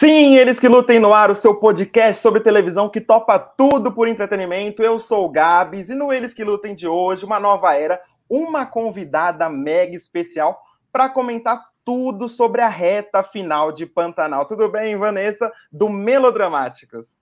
Sim, 0.00 0.34
eles 0.34 0.58
que 0.58 0.66
lutem 0.66 0.98
no 0.98 1.12
ar, 1.12 1.30
o 1.30 1.36
seu 1.36 1.54
podcast 1.56 2.22
sobre 2.22 2.40
televisão 2.40 2.88
que 2.88 3.02
topa 3.02 3.38
tudo 3.38 3.92
por 3.92 4.08
entretenimento. 4.08 4.82
Eu 4.82 4.98
sou 4.98 5.26
o 5.26 5.28
Gabs 5.28 5.90
e 5.90 5.94
no 5.94 6.10
Eles 6.10 6.32
que 6.32 6.42
Lutem 6.42 6.74
de 6.74 6.88
hoje, 6.88 7.22
uma 7.22 7.38
nova 7.38 7.74
era, 7.74 8.00
uma 8.26 8.64
convidada 8.64 9.46
mega 9.50 9.94
especial 9.94 10.58
para 10.90 11.10
comentar 11.10 11.62
tudo 11.84 12.30
sobre 12.30 12.62
a 12.62 12.68
reta 12.68 13.22
final 13.22 13.72
de 13.72 13.84
Pantanal. 13.84 14.46
Tudo 14.46 14.70
bem, 14.70 14.96
Vanessa, 14.96 15.52
do 15.70 15.90
Melodramáticos? 15.90 17.19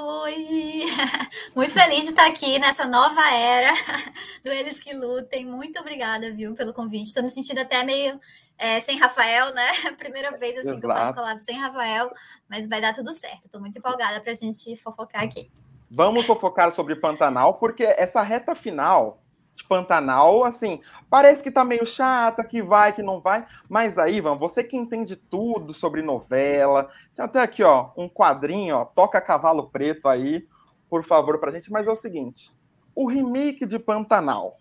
Oi! 0.00 0.84
Muito 1.56 1.74
feliz 1.74 2.04
de 2.04 2.10
estar 2.10 2.28
aqui 2.28 2.56
nessa 2.60 2.84
nova 2.84 3.20
era 3.34 3.72
do 4.44 4.52
Eles 4.52 4.78
que 4.78 4.94
Lutem. 4.94 5.44
Muito 5.44 5.76
obrigada, 5.80 6.32
viu, 6.32 6.54
pelo 6.54 6.72
convite. 6.72 7.08
Estou 7.08 7.20
me 7.20 7.28
sentindo 7.28 7.58
até 7.58 7.82
meio 7.82 8.20
é, 8.56 8.78
sem 8.80 8.96
Rafael, 8.96 9.52
né? 9.52 9.66
Primeira 9.98 10.30
vez 10.38 10.56
assim 10.56 10.68
Exato. 10.68 10.80
que 10.80 10.86
eu 10.86 10.90
faço 10.90 11.14
collab 11.14 11.42
sem 11.42 11.58
Rafael, 11.58 12.12
mas 12.48 12.68
vai 12.68 12.80
dar 12.80 12.94
tudo 12.94 13.12
certo. 13.12 13.46
Estou 13.46 13.60
muito 13.60 13.76
empolgada 13.76 14.20
para 14.20 14.30
a 14.30 14.36
gente 14.36 14.76
fofocar 14.76 15.24
aqui. 15.24 15.50
Vamos 15.90 16.24
fofocar 16.24 16.70
sobre 16.70 16.94
Pantanal, 16.94 17.54
porque 17.54 17.82
essa 17.82 18.22
reta 18.22 18.54
final 18.54 19.20
de 19.58 19.64
Pantanal, 19.64 20.44
assim, 20.44 20.80
parece 21.10 21.42
que 21.42 21.50
tá 21.50 21.64
meio 21.64 21.84
chata, 21.84 22.44
que 22.44 22.62
vai, 22.62 22.92
que 22.92 23.02
não 23.02 23.20
vai, 23.20 23.44
mas 23.68 23.98
aí, 23.98 24.16
Ivan, 24.16 24.36
você 24.36 24.62
que 24.62 24.76
entende 24.76 25.16
tudo 25.16 25.74
sobre 25.74 26.00
novela, 26.00 26.88
tem 27.14 27.24
até 27.24 27.40
aqui, 27.40 27.62
ó, 27.64 27.90
um 27.96 28.08
quadrinho, 28.08 28.76
ó, 28.76 28.84
toca 28.84 29.20
cavalo 29.20 29.68
preto 29.68 30.08
aí, 30.08 30.46
por 30.88 31.02
favor, 31.04 31.40
pra 31.40 31.50
gente, 31.50 31.72
mas 31.72 31.88
é 31.88 31.90
o 31.90 31.96
seguinte, 31.96 32.52
o 32.94 33.06
remake 33.06 33.66
de 33.66 33.78
Pantanal 33.78 34.60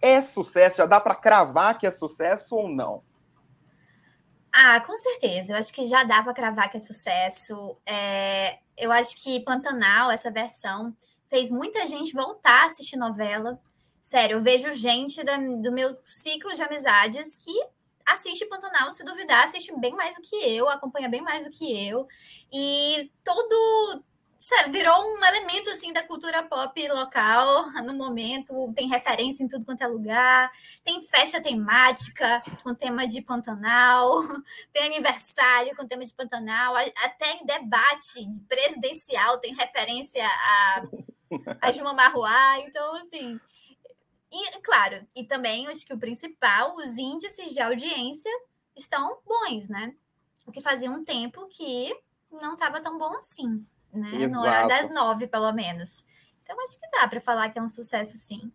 é 0.00 0.22
sucesso? 0.22 0.76
Já 0.76 0.86
dá 0.86 1.00
para 1.00 1.14
cravar 1.14 1.76
que 1.78 1.86
é 1.86 1.90
sucesso 1.90 2.54
ou 2.54 2.68
não? 2.68 3.02
Ah, 4.52 4.80
com 4.80 4.96
certeza. 4.96 5.52
Eu 5.52 5.58
acho 5.58 5.72
que 5.72 5.86
já 5.86 6.04
dá 6.04 6.22
para 6.22 6.34
cravar 6.34 6.70
que 6.70 6.76
é 6.76 6.80
sucesso. 6.80 7.76
É, 7.84 8.58
eu 8.76 8.92
acho 8.92 9.22
que 9.22 9.40
Pantanal, 9.40 10.10
essa 10.10 10.30
versão, 10.30 10.96
fez 11.28 11.50
muita 11.50 11.84
gente 11.86 12.14
voltar 12.14 12.62
a 12.62 12.66
assistir 12.66 12.96
novela. 12.96 13.60
Sério, 14.08 14.38
eu 14.38 14.42
vejo 14.42 14.72
gente 14.72 15.22
da, 15.22 15.36
do 15.36 15.70
meu 15.70 15.94
ciclo 16.02 16.54
de 16.54 16.62
amizades 16.62 17.36
que 17.36 17.52
assiste 18.06 18.46
Pantanal, 18.46 18.90
se 18.90 19.04
duvidar, 19.04 19.44
assiste 19.44 19.70
bem 19.78 19.92
mais 19.94 20.14
do 20.14 20.22
que 20.22 20.34
eu, 20.34 20.66
acompanha 20.66 21.10
bem 21.10 21.20
mais 21.20 21.44
do 21.44 21.50
que 21.50 21.86
eu. 21.86 22.08
E 22.50 23.12
todo 23.22 24.02
sério, 24.38 24.72
virou 24.72 24.94
um 24.98 25.22
elemento 25.22 25.68
assim 25.68 25.92
da 25.92 26.02
cultura 26.02 26.42
pop 26.42 26.88
local 26.88 27.70
no 27.84 27.92
momento. 27.92 28.72
Tem 28.74 28.88
referência 28.88 29.44
em 29.44 29.48
tudo 29.48 29.66
quanto 29.66 29.82
é 29.82 29.86
lugar. 29.86 30.50
Tem 30.82 31.02
festa 31.02 31.38
temática 31.38 32.42
com 32.62 32.74
tema 32.74 33.06
de 33.06 33.20
Pantanal. 33.20 34.22
Tem 34.72 34.86
aniversário 34.86 35.76
com 35.76 35.86
tema 35.86 36.06
de 36.06 36.14
Pantanal. 36.14 36.74
Até 36.76 37.32
em 37.32 37.44
debate 37.44 38.26
presidencial 38.48 39.36
tem 39.38 39.54
referência 39.54 40.24
a, 40.26 40.82
a 41.60 41.72
Juma 41.72 41.92
Marruá. 41.92 42.58
Então, 42.60 42.94
assim. 42.94 43.38
E, 44.30 44.60
claro, 44.60 45.06
e 45.14 45.24
também 45.24 45.66
acho 45.68 45.86
que 45.86 45.94
o 45.94 45.98
principal, 45.98 46.74
os 46.76 46.98
índices 46.98 47.52
de 47.52 47.60
audiência 47.60 48.30
estão 48.76 49.18
bons, 49.26 49.68
né? 49.68 49.94
O 50.46 50.52
que 50.52 50.60
fazia 50.60 50.90
um 50.90 51.04
tempo 51.04 51.46
que 51.48 51.94
não 52.30 52.54
estava 52.54 52.80
tão 52.80 52.98
bom 52.98 53.14
assim 53.16 53.66
né? 53.92 54.10
Exato. 54.14 54.32
No 54.32 54.40
horário 54.40 54.68
das 54.68 54.90
nove, 54.90 55.26
pelo 55.26 55.52
menos. 55.52 56.04
Então, 56.42 56.56
acho 56.62 56.78
que 56.78 56.90
dá 56.90 57.06
para 57.06 57.20
falar 57.20 57.48
que 57.50 57.58
é 57.58 57.62
um 57.62 57.68
sucesso, 57.68 58.16
sim. 58.16 58.50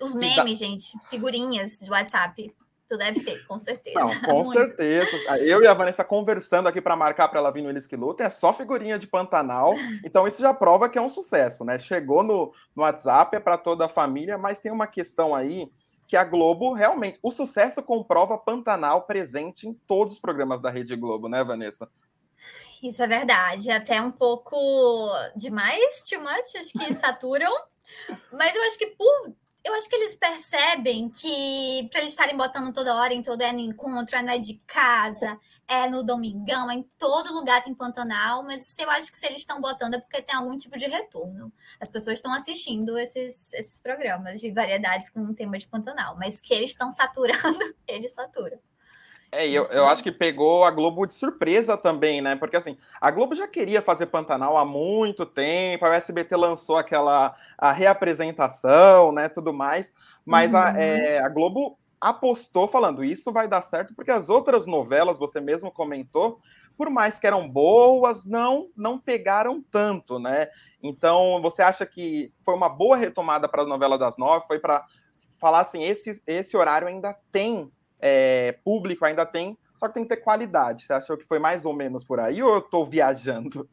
Os 0.00 0.14
memes, 0.14 0.58
gente, 0.58 0.98
figurinhas 1.08 1.78
de 1.78 1.90
WhatsApp, 1.90 2.54
tu 2.88 2.98
deve 2.98 3.20
ter, 3.22 3.46
com 3.46 3.58
certeza. 3.58 3.98
Não, 3.98 4.20
com 4.22 4.44
certeza. 4.44 5.38
Eu 5.38 5.62
e 5.62 5.66
a 5.66 5.74
Vanessa 5.74 6.04
conversando 6.04 6.68
aqui 6.68 6.80
para 6.80 6.96
marcar 6.96 7.28
para 7.28 7.38
ela 7.38 7.50
vir 7.50 7.62
no 7.62 7.70
Eles 7.70 7.86
que 7.86 7.96
é 8.20 8.30
só 8.30 8.52
figurinha 8.52 8.98
de 8.98 9.06
Pantanal. 9.06 9.74
Então, 10.04 10.26
isso 10.26 10.40
já 10.40 10.52
prova 10.52 10.88
que 10.88 10.98
é 10.98 11.02
um 11.02 11.08
sucesso, 11.08 11.64
né? 11.64 11.78
Chegou 11.78 12.22
no, 12.22 12.52
no 12.74 12.82
WhatsApp, 12.82 13.36
é 13.36 13.40
para 13.40 13.58
toda 13.58 13.86
a 13.86 13.88
família, 13.88 14.38
mas 14.38 14.60
tem 14.60 14.72
uma 14.72 14.86
questão 14.86 15.34
aí 15.34 15.70
que 16.06 16.16
a 16.16 16.24
Globo 16.24 16.72
realmente. 16.72 17.18
O 17.22 17.30
sucesso 17.30 17.82
comprova 17.82 18.38
Pantanal 18.38 19.02
presente 19.02 19.66
em 19.66 19.74
todos 19.74 20.14
os 20.14 20.20
programas 20.20 20.60
da 20.60 20.70
Rede 20.70 20.94
Globo, 20.96 21.28
né, 21.28 21.42
Vanessa? 21.42 21.88
Isso 22.82 23.02
é 23.02 23.06
verdade. 23.06 23.70
Até 23.70 24.00
um 24.00 24.10
pouco 24.10 24.56
demais, 25.34 26.02
too 26.08 26.20
much, 26.20 26.54
acho 26.56 26.72
que 26.78 26.92
saturam. 26.94 27.52
Mas 28.32 28.54
eu 28.54 28.62
acho 28.64 28.78
que 28.78 28.86
por. 28.88 29.34
Eu 29.64 29.72
acho 29.74 29.88
que 29.88 29.96
eles 29.96 30.14
percebem 30.14 31.08
que 31.08 31.88
para 31.90 32.00
eles 32.00 32.12
estarem 32.12 32.36
botando 32.36 32.70
toda 32.70 32.94
hora 32.96 33.14
em 33.14 33.22
todo 33.22 33.40
é 33.40 33.50
no 33.50 33.60
encontro, 33.60 34.14
é 34.14 34.22
não 34.22 34.34
é 34.34 34.38
de 34.38 34.60
casa, 34.66 35.40
é 35.66 35.88
no 35.88 36.02
domingão, 36.02 36.70
é 36.70 36.74
em 36.74 36.82
todo 36.98 37.32
lugar 37.32 37.64
tem 37.64 37.74
Pantanal, 37.74 38.42
mas 38.42 38.78
eu 38.78 38.90
acho 38.90 39.10
que 39.10 39.16
se 39.16 39.24
eles 39.24 39.38
estão 39.38 39.62
botando 39.62 39.94
é 39.94 40.00
porque 40.00 40.20
tem 40.20 40.36
algum 40.36 40.58
tipo 40.58 40.76
de 40.78 40.86
retorno. 40.86 41.50
As 41.80 41.88
pessoas 41.88 42.18
estão 42.18 42.34
assistindo 42.34 42.98
esses, 42.98 43.54
esses 43.54 43.80
programas 43.80 44.38
de 44.38 44.52
variedades 44.52 45.08
com 45.08 45.20
um 45.20 45.34
tema 45.34 45.58
de 45.58 45.66
Pantanal, 45.66 46.14
mas 46.18 46.40
que 46.42 46.52
eles 46.52 46.70
estão 46.70 46.90
saturando, 46.90 47.74
eles 47.88 48.12
saturam. 48.12 48.58
É, 49.34 49.48
eu, 49.48 49.64
eu 49.64 49.86
acho 49.88 50.02
que 50.02 50.12
pegou 50.12 50.64
a 50.64 50.70
Globo 50.70 51.06
de 51.06 51.14
surpresa 51.14 51.76
também, 51.76 52.20
né? 52.20 52.36
Porque 52.36 52.56
assim, 52.56 52.76
a 53.00 53.10
Globo 53.10 53.34
já 53.34 53.48
queria 53.48 53.82
fazer 53.82 54.06
Pantanal 54.06 54.56
há 54.56 54.64
muito 54.64 55.26
tempo, 55.26 55.84
a 55.84 55.94
SBT 55.94 56.36
lançou 56.36 56.76
aquela 56.76 57.34
a 57.58 57.72
reapresentação, 57.72 59.10
né? 59.12 59.28
Tudo 59.28 59.52
mais, 59.52 59.92
mas 60.24 60.52
uhum. 60.52 60.58
a, 60.58 60.70
é, 60.78 61.18
a 61.18 61.28
Globo 61.28 61.76
apostou 62.00 62.68
falando 62.68 63.02
isso 63.02 63.32
vai 63.32 63.48
dar 63.48 63.62
certo, 63.62 63.94
porque 63.94 64.10
as 64.10 64.28
outras 64.28 64.66
novelas, 64.66 65.18
você 65.18 65.40
mesmo 65.40 65.70
comentou, 65.70 66.38
por 66.76 66.90
mais 66.90 67.18
que 67.18 67.26
eram 67.26 67.48
boas, 67.48 68.24
não 68.24 68.68
não 68.76 68.98
pegaram 68.98 69.64
tanto, 69.70 70.18
né? 70.18 70.48
Então, 70.82 71.40
você 71.40 71.62
acha 71.62 71.86
que 71.86 72.32
foi 72.44 72.54
uma 72.54 72.68
boa 72.68 72.96
retomada 72.96 73.48
para 73.48 73.62
a 73.62 73.66
novela 73.66 73.98
das 73.98 74.16
nove? 74.16 74.46
Foi 74.46 74.58
para 74.58 74.84
falar 75.38 75.60
assim, 75.60 75.82
esse, 75.82 76.22
esse 76.26 76.56
horário 76.56 76.86
ainda 76.86 77.16
tem 77.32 77.72
é, 78.00 78.52
público 78.64 79.04
ainda 79.04 79.24
tem, 79.24 79.56
só 79.72 79.88
que 79.88 79.94
tem 79.94 80.02
que 80.04 80.10
ter 80.10 80.22
qualidade. 80.22 80.84
Você 80.84 80.92
achou 80.92 81.16
que 81.16 81.24
foi 81.24 81.38
mais 81.38 81.64
ou 81.64 81.74
menos 81.74 82.04
por 82.04 82.20
aí 82.20 82.42
ou 82.42 82.54
eu 82.54 82.58
estou 82.58 82.84
viajando? 82.84 83.68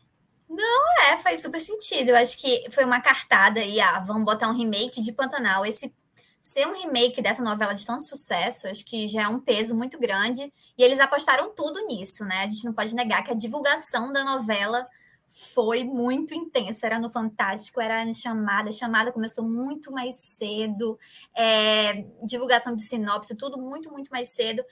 Não, 0.50 1.04
é, 1.10 1.18
faz 1.18 1.42
super 1.42 1.60
sentido. 1.62 2.10
Eu 2.10 2.18
acho 2.18 2.38
que 2.38 2.70
foi 2.72 2.84
uma 2.84 3.00
cartada 3.00 3.60
aí, 3.60 3.80
ah, 3.80 4.00
vamos 4.00 4.26
botar 4.26 4.50
um 4.50 4.58
remake 4.58 5.02
de 5.02 5.12
Pantanal. 5.14 5.66
Esse 5.66 5.94
ser 6.42 6.68
um 6.68 6.74
remake 6.74 7.22
dessa 7.22 7.44
novela 7.44 7.74
de 7.74 7.86
tanto 7.86 8.04
sucesso, 8.04 8.68
acho 8.68 8.84
que 8.84 9.08
já 9.08 9.24
é 9.24 9.28
um 9.28 9.40
peso 9.40 9.76
muito 9.76 10.00
grande. 10.00 10.52
E 10.78 10.84
eles 10.84 11.00
apostaram 11.00 11.54
tudo 11.56 11.86
nisso, 11.86 12.26
né? 12.26 12.44
A 12.44 12.48
gente 12.48 12.66
não 12.66 12.74
pode 12.74 12.96
negar 12.96 13.24
que 13.24 13.32
a 13.32 13.36
divulgação 13.36 14.12
da 14.12 14.24
novela 14.24 14.88
foi 15.32 15.86
muito 15.86 16.34
intensa. 16.34 16.86
Era 16.86 17.00
no 17.00 17.10
Fantástico, 17.10 17.80
era 17.80 18.04
em 18.04 18.14
chamada. 18.14 18.70
A 18.70 18.74
chamada 18.74 19.12
começou 19.12 19.44
muito 19.44 19.92
mais 19.92 20.16
cedo. 20.16 21.00
É, 21.34 22.06
divulgação 22.24 22.76
de 22.76 22.82
sinopse, 22.82 23.38
tudo 23.38 23.58
muito, 23.58 23.90
muito 23.90 24.12
mais 24.12 24.30
cedo. 24.30 24.64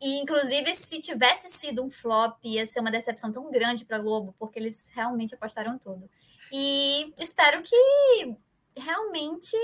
E, 0.00 0.18
inclusive, 0.18 0.74
se 0.74 0.98
tivesse 0.98 1.50
sido 1.50 1.84
um 1.84 1.90
flop, 1.90 2.38
ia 2.42 2.64
ser 2.66 2.80
uma 2.80 2.90
decepção 2.90 3.30
tão 3.30 3.50
grande 3.50 3.84
para 3.84 3.98
Globo, 3.98 4.34
porque 4.38 4.58
eles 4.58 4.90
realmente 4.94 5.34
apostaram 5.34 5.78
tudo. 5.78 6.08
E 6.50 7.12
espero 7.18 7.62
que 7.62 8.34
realmente 8.74 9.54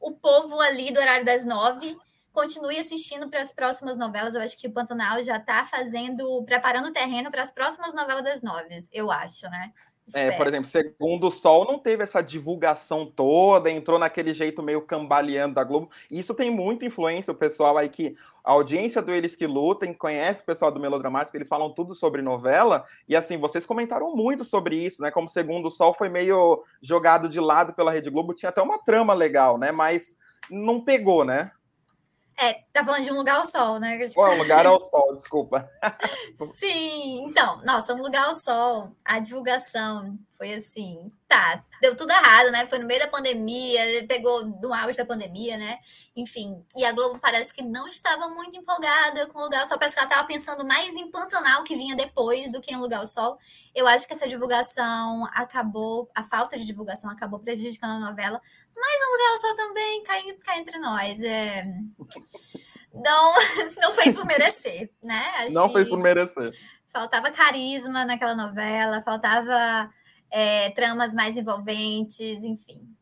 o 0.00 0.10
povo 0.12 0.60
ali 0.60 0.92
do 0.92 0.98
horário 0.98 1.24
das 1.24 1.44
nove 1.44 1.96
continue 2.38 2.78
assistindo 2.78 3.28
para 3.28 3.42
as 3.42 3.50
próximas 3.50 3.96
novelas. 3.96 4.36
Eu 4.36 4.42
acho 4.42 4.56
que 4.56 4.68
o 4.68 4.72
Pantanal 4.72 5.20
já 5.24 5.38
está 5.38 5.64
fazendo, 5.64 6.40
preparando 6.44 6.86
o 6.86 6.92
terreno 6.92 7.32
para 7.32 7.42
as 7.42 7.50
próximas 7.50 7.92
novelas 7.92 8.22
das 8.22 8.42
nove, 8.42 8.78
eu 8.92 9.10
acho, 9.10 9.50
né? 9.50 9.72
É, 10.14 10.30
por 10.30 10.46
exemplo, 10.46 10.64
Segundo 10.64 11.26
o 11.26 11.30
Sol 11.30 11.66
não 11.66 11.78
teve 11.78 12.02
essa 12.02 12.22
divulgação 12.22 13.04
toda, 13.04 13.70
entrou 13.70 13.98
naquele 13.98 14.32
jeito 14.32 14.62
meio 14.62 14.80
cambaleando 14.80 15.56
da 15.56 15.64
Globo. 15.64 15.90
Isso 16.10 16.32
tem 16.32 16.50
muita 16.50 16.86
influência, 16.86 17.32
o 17.32 17.36
pessoal 17.36 17.76
aí 17.76 17.90
que 17.90 18.16
a 18.42 18.52
audiência 18.52 19.02
do 19.02 19.12
Eles 19.12 19.36
que 19.36 19.46
Lutem 19.46 19.92
conhece 19.92 20.40
o 20.40 20.46
pessoal 20.46 20.70
do 20.70 20.80
Melodramático, 20.80 21.36
eles 21.36 21.48
falam 21.48 21.74
tudo 21.74 21.92
sobre 21.92 22.22
novela, 22.22 22.86
e 23.06 23.14
assim, 23.14 23.36
vocês 23.36 23.66
comentaram 23.66 24.14
muito 24.16 24.44
sobre 24.44 24.76
isso, 24.76 25.02
né? 25.02 25.10
Como 25.10 25.28
Segundo 25.28 25.66
o 25.66 25.70
Sol 25.70 25.92
foi 25.92 26.08
meio 26.08 26.64
jogado 26.80 27.28
de 27.28 27.40
lado 27.40 27.74
pela 27.74 27.92
Rede 27.92 28.08
Globo, 28.08 28.32
tinha 28.32 28.48
até 28.48 28.62
uma 28.62 28.78
trama 28.78 29.12
legal, 29.12 29.58
né? 29.58 29.72
Mas 29.72 30.16
não 30.50 30.80
pegou, 30.80 31.24
né? 31.24 31.50
É, 32.40 32.54
tá 32.72 32.84
falando 32.84 33.02
de 33.02 33.10
um 33.10 33.16
lugar 33.16 33.38
ao 33.38 33.44
sol, 33.44 33.80
né? 33.80 33.98
Pô, 34.14 34.28
um 34.28 34.38
lugar 34.38 34.64
ao 34.64 34.80
sol, 34.80 35.12
desculpa. 35.14 35.68
Sim, 36.56 37.24
então, 37.24 37.60
nossa, 37.64 37.92
um 37.94 38.02
lugar 38.02 38.26
ao 38.26 38.34
sol, 38.34 38.92
a 39.04 39.18
divulgação 39.18 40.16
foi 40.38 40.54
assim, 40.54 41.10
tá, 41.26 41.64
deu 41.80 41.96
tudo 41.96 42.12
errado, 42.12 42.52
né? 42.52 42.64
Foi 42.68 42.78
no 42.78 42.86
meio 42.86 43.00
da 43.00 43.08
pandemia, 43.08 44.06
pegou 44.06 44.44
do 44.44 44.72
auge 44.72 44.96
da 44.96 45.04
pandemia, 45.04 45.56
né? 45.56 45.80
Enfim, 46.14 46.64
e 46.76 46.84
a 46.84 46.92
Globo 46.92 47.18
parece 47.18 47.52
que 47.52 47.60
não 47.60 47.88
estava 47.88 48.28
muito 48.28 48.56
empolgada 48.56 49.26
com 49.26 49.40
o 49.40 49.42
lugar 49.42 49.62
ao 49.62 49.66
sol, 49.66 49.76
parece 49.76 49.96
que 49.96 50.00
ela 50.00 50.08
estava 50.08 50.28
pensando 50.28 50.64
mais 50.64 50.94
em 50.94 51.10
Pantanal 51.10 51.64
que 51.64 51.74
vinha 51.74 51.96
depois 51.96 52.52
do 52.52 52.60
que 52.60 52.72
em 52.72 52.76
lugar 52.76 53.00
ao 53.00 53.06
sol. 53.06 53.36
Eu 53.74 53.88
acho 53.88 54.06
que 54.06 54.12
essa 54.12 54.28
divulgação 54.28 55.26
acabou, 55.32 56.08
a 56.14 56.22
falta 56.22 56.56
de 56.56 56.64
divulgação 56.64 57.10
acabou 57.10 57.40
prejudicando 57.40 57.96
a 57.96 58.10
novela, 58.10 58.40
mas 58.80 59.00
o 59.00 59.12
lugar 59.12 59.38
sol 59.38 59.54
também 59.56 60.02
cai, 60.04 60.32
cai 60.44 60.58
entre 60.58 60.78
nós. 60.78 61.20
É... 61.22 61.64
Não, 62.94 63.34
não 63.80 63.92
fez 63.92 64.14
por 64.14 64.24
merecer, 64.24 64.90
né? 65.02 65.24
Acho 65.38 65.52
não 65.52 65.68
fez 65.70 65.88
por 65.88 65.98
merecer. 65.98 66.50
faltava 66.92 67.30
carisma 67.30 68.04
naquela 68.04 68.34
novela, 68.34 69.02
faltava 69.02 69.90
é, 70.30 70.70
tramas 70.70 71.14
mais 71.14 71.36
envolventes, 71.36 72.42
enfim. 72.42 72.97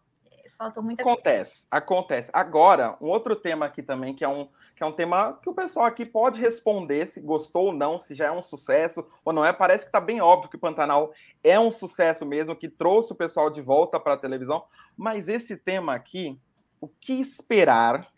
Faltou 0.57 0.83
muita 0.83 1.03
acontece, 1.03 1.67
coisa. 1.69 1.85
Acontece, 1.85 2.31
Agora, 2.33 2.97
um 3.01 3.09
outro 3.09 3.37
tema 3.37 3.67
aqui 3.67 3.83
também, 3.83 4.15
que 4.15 4.25
é 4.25 4.29
um, 4.29 4.49
que 4.75 4.83
é 4.83 4.87
um 4.87 4.93
tema 4.93 5.39
que 5.43 5.51
o 5.51 5.55
pessoal 5.55 5.85
aqui 5.85 6.05
pode 6.07 6.41
responder 6.41 7.07
se 7.07 7.21
gostou 7.21 7.67
ou 7.67 7.73
não, 7.73 8.01
se 8.01 8.15
já 8.15 8.27
é 8.27 8.33
um 8.33 8.43
sucesso 8.43 9.07
ou 9.25 9.33
não 9.33 9.45
é. 9.45 9.53
Parece 9.53 9.85
que 9.85 9.89
está 9.91 10.01
bem 10.01 10.21
óbvio 10.21 10.49
que 10.49 10.57
o 10.57 10.61
Pantanal 10.61 11.13
é 11.45 11.61
um 11.61 11.71
sucesso 11.71 12.25
mesmo, 12.25 12.57
que 12.57 12.69
trouxe 12.69 13.13
o 13.13 13.17
pessoal 13.17 13.51
de 13.51 13.61
volta 13.61 14.01
para 14.01 14.15
a 14.15 14.19
televisão. 14.19 14.65
Mas 14.97 15.29
esse 15.29 15.57
tema 15.59 15.95
aqui, 15.95 16.39
o 16.81 16.89
que 16.89 17.13
esperar? 17.13 18.09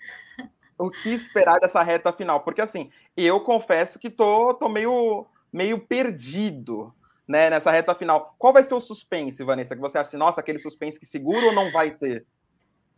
O 0.78 0.90
que 0.90 1.08
esperar 1.08 1.58
dessa 1.58 1.82
reta 1.82 2.12
final? 2.12 2.40
Porque 2.42 2.60
assim, 2.60 2.88
eu 3.16 3.40
confesso 3.40 3.98
que 3.98 4.08
tô, 4.08 4.54
tô 4.54 4.68
meio, 4.68 5.26
meio 5.52 5.80
perdido 5.80 6.94
né, 7.28 7.50
nessa 7.50 7.70
reta 7.70 7.94
final. 7.94 8.34
Qual 8.38 8.52
vai 8.52 8.64
ser 8.64 8.74
o 8.74 8.80
suspense, 8.80 9.44
Vanessa? 9.44 9.76
Que 9.76 9.82
você 9.82 9.98
acha, 9.98 10.16
nossa, 10.16 10.40
aquele 10.40 10.58
suspense 10.58 10.98
que 10.98 11.04
segura 11.04 11.46
ou 11.46 11.52
não 11.52 11.70
vai 11.70 11.90
ter? 11.90 12.26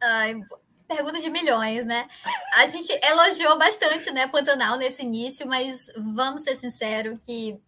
Ai, 0.00 0.40
pergunta 0.86 1.20
de 1.20 1.28
milhões, 1.28 1.84
né? 1.84 2.06
A 2.54 2.66
gente 2.68 2.92
elogiou 3.04 3.58
bastante, 3.58 4.10
né, 4.12 4.28
Pantanal 4.28 4.78
nesse 4.78 5.02
início, 5.02 5.46
mas 5.46 5.86
vamos 5.96 6.42
ser 6.42 6.54
sinceros 6.56 7.18
que 7.26 7.60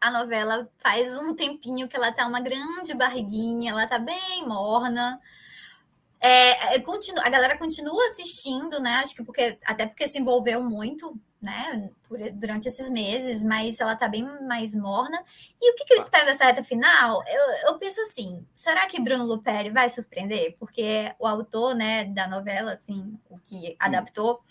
a 0.00 0.10
novela 0.10 0.68
faz 0.78 1.16
um 1.18 1.34
tempinho 1.34 1.88
que 1.88 1.96
ela 1.96 2.12
tá 2.12 2.26
uma 2.26 2.40
grande 2.40 2.92
barriguinha, 2.94 3.70
ela 3.70 3.86
tá 3.86 3.98
bem 3.98 4.46
morna. 4.46 5.20
É, 6.20 6.74
é, 6.74 6.80
continua, 6.80 7.24
a 7.24 7.30
galera 7.30 7.56
continua 7.56 8.04
assistindo, 8.06 8.80
né? 8.80 8.96
Acho 8.96 9.14
que 9.14 9.24
porque 9.24 9.58
até 9.64 9.86
porque 9.86 10.08
se 10.08 10.18
envolveu 10.18 10.62
muito 10.62 11.18
né, 11.44 11.90
por, 12.08 12.18
durante 12.32 12.66
esses 12.66 12.88
meses, 12.88 13.44
mas 13.44 13.78
ela 13.78 13.94
tá 13.94 14.08
bem 14.08 14.24
mais 14.46 14.74
morna. 14.74 15.22
E 15.60 15.70
o 15.70 15.76
que, 15.76 15.84
que 15.84 15.94
eu 15.94 15.98
espero 15.98 16.24
dessa 16.24 16.46
reta 16.46 16.64
final? 16.64 17.22
Eu, 17.26 17.68
eu 17.68 17.78
penso 17.78 18.00
assim, 18.00 18.44
será 18.54 18.86
que 18.86 19.00
Bruno 19.00 19.26
Luperi 19.26 19.70
vai 19.70 19.90
surpreender? 19.90 20.56
Porque 20.58 21.14
o 21.18 21.26
autor, 21.26 21.74
né, 21.74 22.04
da 22.06 22.26
novela, 22.26 22.72
assim, 22.72 23.18
o 23.28 23.38
que 23.38 23.76
adaptou, 23.78 24.42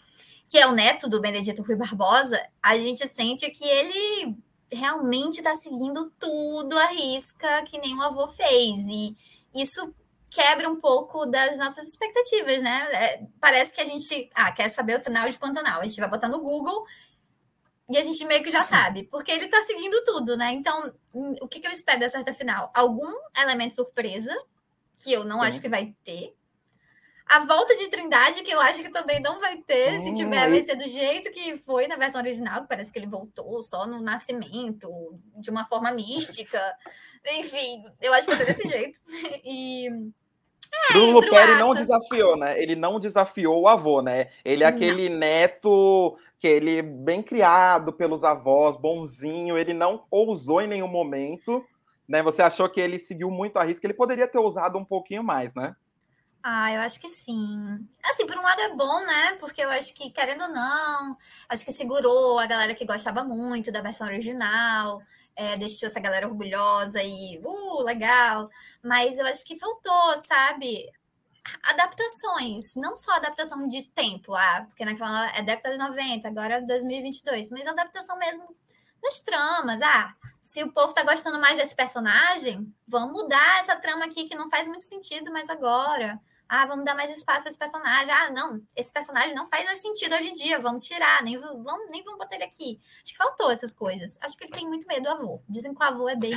que 0.48 0.60
é 0.60 0.68
o 0.68 0.72
neto 0.72 1.10
do 1.10 1.20
Benedito 1.20 1.64
Rui 1.64 1.76
Barbosa, 1.76 2.40
a 2.62 2.78
gente 2.78 3.08
sente 3.08 3.50
que 3.50 3.66
ele 3.66 4.38
realmente 4.72 5.38
está 5.38 5.56
seguindo 5.56 6.12
tudo 6.20 6.78
à 6.78 6.88
risca 6.88 7.64
que 7.64 7.80
nem 7.80 7.98
o 7.98 8.02
avô 8.04 8.28
fez. 8.28 8.86
E 8.88 9.16
isso 9.54 9.94
quebra 10.34 10.68
um 10.68 10.80
pouco 10.80 11.28
das 11.28 11.58
nossas 11.60 11.88
expectativas, 11.88 12.62
né? 12.62 12.88
É, 12.92 13.24
parece 13.40 13.72
que 13.72 13.80
a 13.80 13.86
gente 13.86 14.30
ah, 14.34 14.52
quer 14.52 14.68
saber 14.68 14.98
o 14.98 15.04
final 15.04 15.30
de 15.30 15.38
Pantanal. 15.38 15.80
A 15.80 15.86
gente 15.86 16.00
vai 16.00 16.10
botar 16.10 16.28
no 16.28 16.42
Google 16.42 16.84
e 17.88 17.98
a 17.98 18.02
gente 18.02 18.26
meio 18.26 18.44
que 18.44 18.50
já 18.50 18.64
sabe, 18.64 19.04
porque 19.04 19.32
ele 19.32 19.48
tá 19.48 19.62
seguindo 19.62 20.04
tudo, 20.04 20.36
né? 20.36 20.52
Então, 20.52 20.92
hum, 21.14 21.36
o 21.40 21.48
que, 21.48 21.60
que 21.60 21.68
eu 21.68 21.72
espero 21.72 22.00
dessa 22.00 22.18
reta 22.18 22.34
final? 22.34 22.72
Algum 22.74 23.14
elemento 23.38 23.76
surpresa, 23.76 24.36
que 24.98 25.14
eu 25.14 25.24
não 25.24 25.42
Sim. 25.42 25.46
acho 25.46 25.62
que 25.62 25.70
vai 25.70 25.96
ter. 26.04 26.36
A 27.28 27.40
volta 27.46 27.76
de 27.76 27.88
Trindade, 27.90 28.42
que 28.42 28.52
eu 28.52 28.60
acho 28.60 28.82
que 28.82 28.90
também 28.90 29.20
não 29.20 29.40
vai 29.40 29.58
ter, 29.58 30.00
hum, 30.00 30.04
se 30.04 30.14
tiver, 30.14 30.50
vai 30.50 30.64
ser 30.64 30.76
do 30.76 30.88
jeito 30.88 31.32
que 31.32 31.58
foi 31.60 31.88
na 31.88 31.96
versão 31.96 32.20
original, 32.20 32.64
que 32.64 32.70
parece 32.70 32.92
que 32.92 32.98
ele 32.98 33.08
voltou 33.08 33.62
só 33.62 33.86
no 33.86 34.02
nascimento, 34.02 34.90
de 35.40 35.52
uma 35.52 35.66
forma 35.66 35.92
mística. 35.92 36.60
Enfim, 37.38 37.84
eu 38.02 38.12
acho 38.14 38.28
que 38.28 38.36
vai 38.36 38.46
ser 38.46 38.52
desse 38.52 38.68
jeito. 38.68 39.00
E 39.46 39.90
é, 40.74 40.94
Bruno 40.94 41.14
Luperi 41.14 41.56
não 41.56 41.74
desafiou, 41.74 42.36
né? 42.36 42.62
Ele 42.62 42.76
não 42.76 43.00
desafiou 43.00 43.62
o 43.62 43.68
avô, 43.68 44.02
né? 44.02 44.30
Ele 44.44 44.64
é 44.64 44.68
aquele 44.68 45.10
não. 45.10 45.18
neto 45.18 46.18
que 46.40 46.48
ele 46.48 46.82
bem 46.82 47.22
criado 47.22 47.94
pelos 47.94 48.24
avós, 48.24 48.76
bonzinho, 48.76 49.58
ele 49.58 49.74
não 49.74 50.04
ousou 50.12 50.62
em 50.62 50.68
nenhum 50.68 50.88
momento, 50.88 51.64
né? 52.08 52.22
Você 52.22 52.42
achou 52.42 52.70
que 52.70 52.82
ele 52.82 53.00
seguiu 53.00 53.32
muito 53.32 53.58
a 53.58 53.64
risca, 53.64 53.86
ele 53.88 53.94
poderia 53.94 54.28
ter 54.28 54.40
ousado 54.40 54.78
um 54.78 54.84
pouquinho 54.84 55.24
mais, 55.24 55.56
né? 55.56 55.76
Ah, 56.46 56.74
eu 56.74 56.82
acho 56.82 57.00
que 57.00 57.08
sim. 57.08 57.88
Assim, 58.04 58.28
por 58.28 58.38
um 58.38 58.42
lado 58.42 58.60
é 58.60 58.76
bom, 58.76 59.06
né? 59.06 59.36
Porque 59.40 59.62
eu 59.62 59.70
acho 59.70 59.94
que, 59.94 60.10
querendo 60.10 60.42
ou 60.42 60.50
não, 60.50 61.18
acho 61.48 61.64
que 61.64 61.72
segurou 61.72 62.38
a 62.38 62.46
galera 62.46 62.76
que 62.76 62.86
gostava 62.86 63.24
muito 63.24 63.72
da 63.72 63.82
versão 63.82 64.06
original 64.06 65.02
é, 65.36 65.58
deixou 65.58 65.88
essa 65.88 66.00
galera 66.00 66.28
orgulhosa 66.28 67.02
e, 67.04 67.40
uh, 67.44 67.82
legal. 67.82 68.50
Mas 68.84 69.18
eu 69.18 69.26
acho 69.26 69.44
que 69.44 69.58
faltou, 69.58 70.16
sabe? 70.18 70.90
Adaptações, 71.64 72.76
não 72.76 72.96
só 72.96 73.14
adaptação 73.14 73.68
de 73.68 73.84
tempo, 73.90 74.34
ah, 74.34 74.64
porque 74.68 74.86
naquela 74.86 75.28
é 75.36 75.42
década 75.42 75.78
de 75.78 75.84
90, 75.84 76.28
agora 76.28 76.56
é 76.56 76.62
2022, 76.62 77.50
mas 77.50 77.68
adaptação 77.68 78.18
mesmo 78.18 78.56
das 79.02 79.20
tramas. 79.20 79.82
Ah, 79.82 80.16
se 80.42 80.64
o 80.64 80.72
povo 80.72 80.94
tá 80.94 81.04
gostando 81.04 81.40
mais 81.40 81.58
desse 81.58 81.76
personagem, 81.76 82.74
vamos 82.88 83.12
mudar 83.12 83.60
essa 83.60 83.76
trama 83.76 84.06
aqui 84.06 84.28
que 84.28 84.36
não 84.36 84.50
faz 84.50 84.68
muito 84.68 84.86
sentido 84.86 85.32
mais 85.34 85.50
agora. 85.50 86.20
Ah, 86.48 86.66
vamos 86.66 86.86
dar 86.86 86.96
mais 86.96 87.16
espaço 87.16 87.42
para 87.42 87.50
esse 87.50 87.58
personagem. 87.58 88.12
Ah, 88.12 88.30
não, 88.30 88.60
esse 88.76 88.92
personagem 88.92 89.34
não 89.34 89.48
faz 89.48 89.66
mais 89.66 89.82
sentido 89.82 90.14
hoje 90.14 90.30
em 90.30 90.34
dia, 90.34 90.60
vamos 90.60 90.86
tirar, 90.86 91.24
nem 91.24 91.38
vamos, 91.38 91.90
nem 91.90 92.04
vamos 92.04 92.20
botar 92.20 92.36
ele 92.36 92.44
aqui. 92.44 92.80
Acho 93.02 93.12
que 93.12 93.18
faltou 93.18 93.50
essas 93.52 93.74
coisas. 93.74 94.20
Acho 94.22 94.38
que 94.38 94.44
ele 94.44 94.52
tem 94.52 94.68
muito 94.68 94.88
medo 94.88 95.04
do 95.04 95.10
avô. 95.10 95.42
Dizem 95.50 95.74
que 95.74 95.84
o 95.84 95.86
avô 95.86 96.08
é 96.08 96.16
bem. 96.16 96.34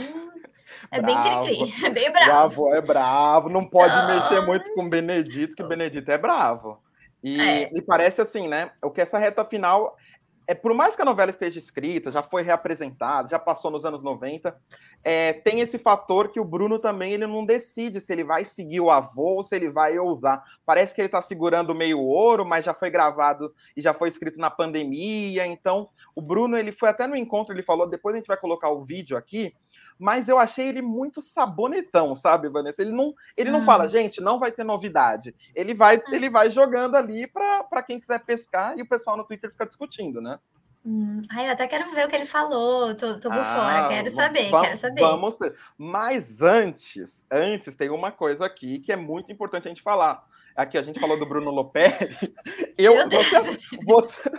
É 0.90 1.00
bem 1.00 1.16
cri-cri, 1.22 1.74
é 1.84 1.90
bem 1.90 2.10
bravo. 2.10 2.32
O 2.32 2.34
avô 2.34 2.74
é 2.74 2.80
bravo, 2.80 3.48
não 3.48 3.66
pode 3.68 3.92
então... 3.92 4.08
mexer 4.08 4.40
muito 4.40 4.72
com 4.74 4.84
o 4.84 4.88
Benedito, 4.88 5.54
que 5.54 5.62
o 5.62 5.68
Benedito 5.68 6.10
é 6.10 6.18
bravo. 6.18 6.82
E, 7.22 7.40
é. 7.40 7.70
e 7.72 7.82
parece 7.82 8.20
assim, 8.20 8.48
né? 8.48 8.70
O 8.82 8.90
que 8.90 9.00
essa 9.00 9.18
reta 9.18 9.44
final 9.44 9.96
é, 10.46 10.54
por 10.54 10.72
mais 10.74 10.94
que 10.94 11.02
a 11.02 11.04
novela 11.04 11.30
esteja 11.30 11.58
escrita, 11.58 12.12
já 12.12 12.22
foi 12.22 12.42
reapresentada, 12.42 13.28
já 13.28 13.38
passou 13.38 13.70
nos 13.70 13.84
anos 13.84 14.02
90, 14.02 14.56
é, 15.02 15.32
tem 15.32 15.60
esse 15.60 15.78
fator 15.78 16.28
que 16.28 16.38
o 16.38 16.44
Bruno 16.44 16.78
também 16.78 17.12
ele 17.12 17.26
não 17.26 17.44
decide 17.44 18.00
se 18.00 18.12
ele 18.12 18.24
vai 18.24 18.44
seguir 18.44 18.80
o 18.80 18.90
avô 18.90 19.36
ou 19.36 19.42
se 19.42 19.54
ele 19.56 19.70
vai 19.70 19.98
ousar. 19.98 20.42
Parece 20.64 20.94
que 20.94 21.00
ele 21.00 21.06
está 21.06 21.20
segurando 21.20 21.74
meio 21.74 22.00
ouro, 22.00 22.44
mas 22.44 22.64
já 22.64 22.74
foi 22.74 22.90
gravado 22.90 23.52
e 23.76 23.80
já 23.80 23.92
foi 23.92 24.08
escrito 24.08 24.38
na 24.38 24.50
pandemia. 24.50 25.46
Então, 25.46 25.88
o 26.14 26.22
Bruno 26.22 26.56
ele 26.56 26.72
foi 26.72 26.88
até 26.88 27.06
no 27.06 27.16
encontro, 27.16 27.54
ele 27.54 27.62
falou, 27.62 27.88
depois 27.88 28.14
a 28.14 28.18
gente 28.18 28.28
vai 28.28 28.36
colocar 28.36 28.70
o 28.70 28.84
vídeo 28.84 29.16
aqui, 29.16 29.54
mas 29.98 30.28
eu 30.28 30.38
achei 30.38 30.68
ele 30.68 30.82
muito 30.82 31.20
sabonetão, 31.20 32.14
sabe, 32.14 32.48
Vanessa? 32.48 32.82
Ele 32.82 32.92
não, 32.92 33.14
ele 33.36 33.50
não 33.50 33.62
fala, 33.62 33.84
hum. 33.84 33.88
gente, 33.88 34.20
não 34.20 34.38
vai 34.38 34.52
ter 34.52 34.64
novidade. 34.64 35.34
Ele 35.54 35.74
vai, 35.74 35.96
hum. 35.96 36.12
ele 36.12 36.30
vai 36.30 36.50
jogando 36.50 36.96
ali 36.96 37.26
para 37.26 37.82
quem 37.82 37.98
quiser 38.00 38.20
pescar 38.24 38.76
e 38.76 38.82
o 38.82 38.88
pessoal 38.88 39.16
no 39.16 39.24
Twitter 39.24 39.50
fica 39.50 39.66
discutindo, 39.66 40.20
né? 40.20 40.38
Hum, 40.84 41.18
ai, 41.32 41.48
eu 41.48 41.52
até 41.52 41.66
quero 41.66 41.90
ver 41.90 42.06
o 42.06 42.08
que 42.08 42.14
ele 42.14 42.24
falou, 42.24 42.94
tô, 42.94 43.18
tô 43.18 43.28
por 43.28 43.40
ah, 43.40 43.56
fora, 43.56 43.88
quero 43.88 44.08
saber, 44.08 44.48
vamos, 44.50 44.68
quero 44.68 44.78
saber. 44.78 45.00
Vamos, 45.00 45.36
mas 45.76 46.40
antes, 46.40 47.26
antes 47.28 47.74
tem 47.74 47.90
uma 47.90 48.12
coisa 48.12 48.46
aqui 48.46 48.78
que 48.78 48.92
é 48.92 48.96
muito 48.96 49.32
importante 49.32 49.66
a 49.66 49.68
gente 49.68 49.82
falar. 49.82 50.24
Aqui 50.54 50.78
a 50.78 50.82
gente 50.82 50.98
falou 50.98 51.18
do 51.18 51.26
Bruno 51.26 51.50
Lopes. 51.50 51.92
Eu, 52.78 52.94
você, 53.10 53.40
você, 53.84 54.30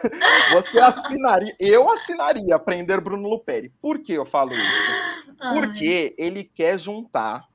você, 0.53 0.79
assinaria, 0.79 1.55
eu 1.59 1.89
assinaria 1.91 2.55
aprender 2.55 3.01
Bruno 3.01 3.27
Lopes. 3.27 3.69
Por 3.81 3.99
que 3.99 4.13
eu 4.13 4.25
falo 4.25 4.53
isso? 4.53 5.06
Porque 5.33 6.15
ele 6.17 6.43
quer 6.43 6.79
juntar 6.79 7.47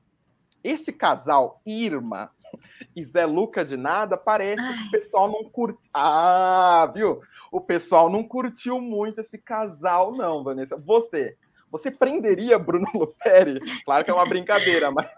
esse 0.63 0.93
casal, 0.93 1.61
Irma 1.65 2.31
e 2.95 3.03
Zé 3.03 3.25
Luca 3.25 3.65
de 3.65 3.75
nada, 3.75 4.15
parece 4.15 4.61
Ai. 4.61 4.73
que 4.73 4.87
o 4.87 4.91
pessoal 4.91 5.31
não 5.31 5.43
curtiu. 5.43 5.89
Ah, 5.93 6.91
viu? 6.93 7.19
O 7.51 7.59
pessoal 7.59 8.09
não 8.09 8.23
curtiu 8.23 8.79
muito 8.79 9.19
esse 9.19 9.37
casal, 9.37 10.13
não, 10.13 10.43
Vanessa. 10.43 10.77
Você, 10.77 11.35
você 11.71 11.91
prenderia 11.91 12.57
Bruno 12.57 12.87
Luperi? 12.93 13.59
Claro 13.83 14.05
que 14.05 14.11
é 14.11 14.13
uma 14.13 14.25
brincadeira, 14.25 14.91
mas. 14.91 15.09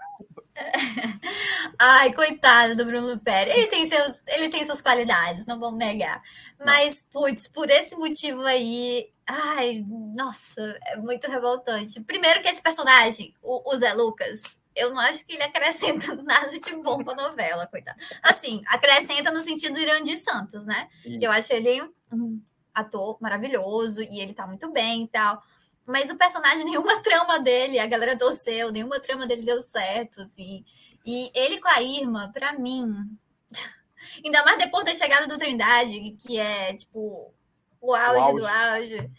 Ai, 1.80 2.14
coitado 2.14 2.76
do 2.76 2.86
Bruno 2.86 3.08
Luperi. 3.08 3.52
Ele 3.52 3.68
tem, 3.68 3.86
seus, 3.86 4.22
ele 4.28 4.50
tem 4.50 4.64
suas 4.64 4.82
qualidades, 4.82 5.46
não 5.46 5.60
vamos 5.60 5.78
negar. 5.80 6.22
Mas, 6.64 7.02
putz, 7.12 7.48
por 7.48 7.70
esse 7.70 7.96
motivo 7.96 8.42
aí. 8.42 9.10
Ai, 9.28 9.84
nossa, 9.88 10.78
é 10.88 10.98
muito 10.98 11.30
revoltante. 11.30 12.00
Primeiro 12.02 12.42
que 12.42 12.48
esse 12.48 12.62
personagem, 12.62 13.34
o, 13.42 13.72
o 13.72 13.76
Zé 13.76 13.94
Lucas, 13.94 14.58
eu 14.76 14.94
não 14.94 15.00
acho 15.00 15.26
que 15.26 15.34
ele 15.34 15.44
acrescenta 15.44 16.14
nada 16.22 16.60
de 16.60 16.76
bom 16.76 17.04
pra 17.04 17.16
novela, 17.16 17.66
coitado. 17.68 17.98
Assim, 18.22 18.62
acrescenta 18.68 19.32
no 19.32 19.40
sentido 19.40 19.80
Irandir 19.80 20.18
Santos, 20.18 20.66
né? 20.66 20.90
Isso. 21.06 21.20
Eu 21.22 21.32
acho 21.32 21.54
ele 21.54 21.82
um 22.12 22.42
ator 22.74 23.18
maravilhoso 23.22 24.04
e 24.04 24.20
ele 24.20 24.34
tá 24.34 24.46
muito 24.46 24.70
bem 24.72 25.04
e 25.04 25.08
tal. 25.08 25.42
Mas 25.88 26.10
o 26.10 26.18
personagem, 26.18 26.66
nenhuma 26.66 27.02
trama 27.02 27.40
dele, 27.40 27.80
a 27.80 27.88
galera 27.88 28.18
torceu, 28.18 28.72
nenhuma 28.72 29.00
trama 29.00 29.26
dele 29.26 29.44
deu 29.44 29.60
certo, 29.62 30.22
assim. 30.22 30.66
E 31.06 31.32
ele 31.36 31.60
com 31.60 31.68
a 31.68 31.82
Irma, 31.82 32.32
para 32.34 32.54
mim, 32.54 33.18
ainda 34.24 34.44
mais 34.44 34.58
depois 34.58 34.86
da 34.86 34.94
chegada 34.94 35.28
do 35.28 35.38
Trindade, 35.38 36.16
que 36.20 36.38
é 36.38 36.74
tipo 36.74 37.34
o 37.80 37.94
auge, 37.94 38.20
o 38.20 38.24
auge. 38.24 38.40
do 38.40 38.48
auge 38.48 39.12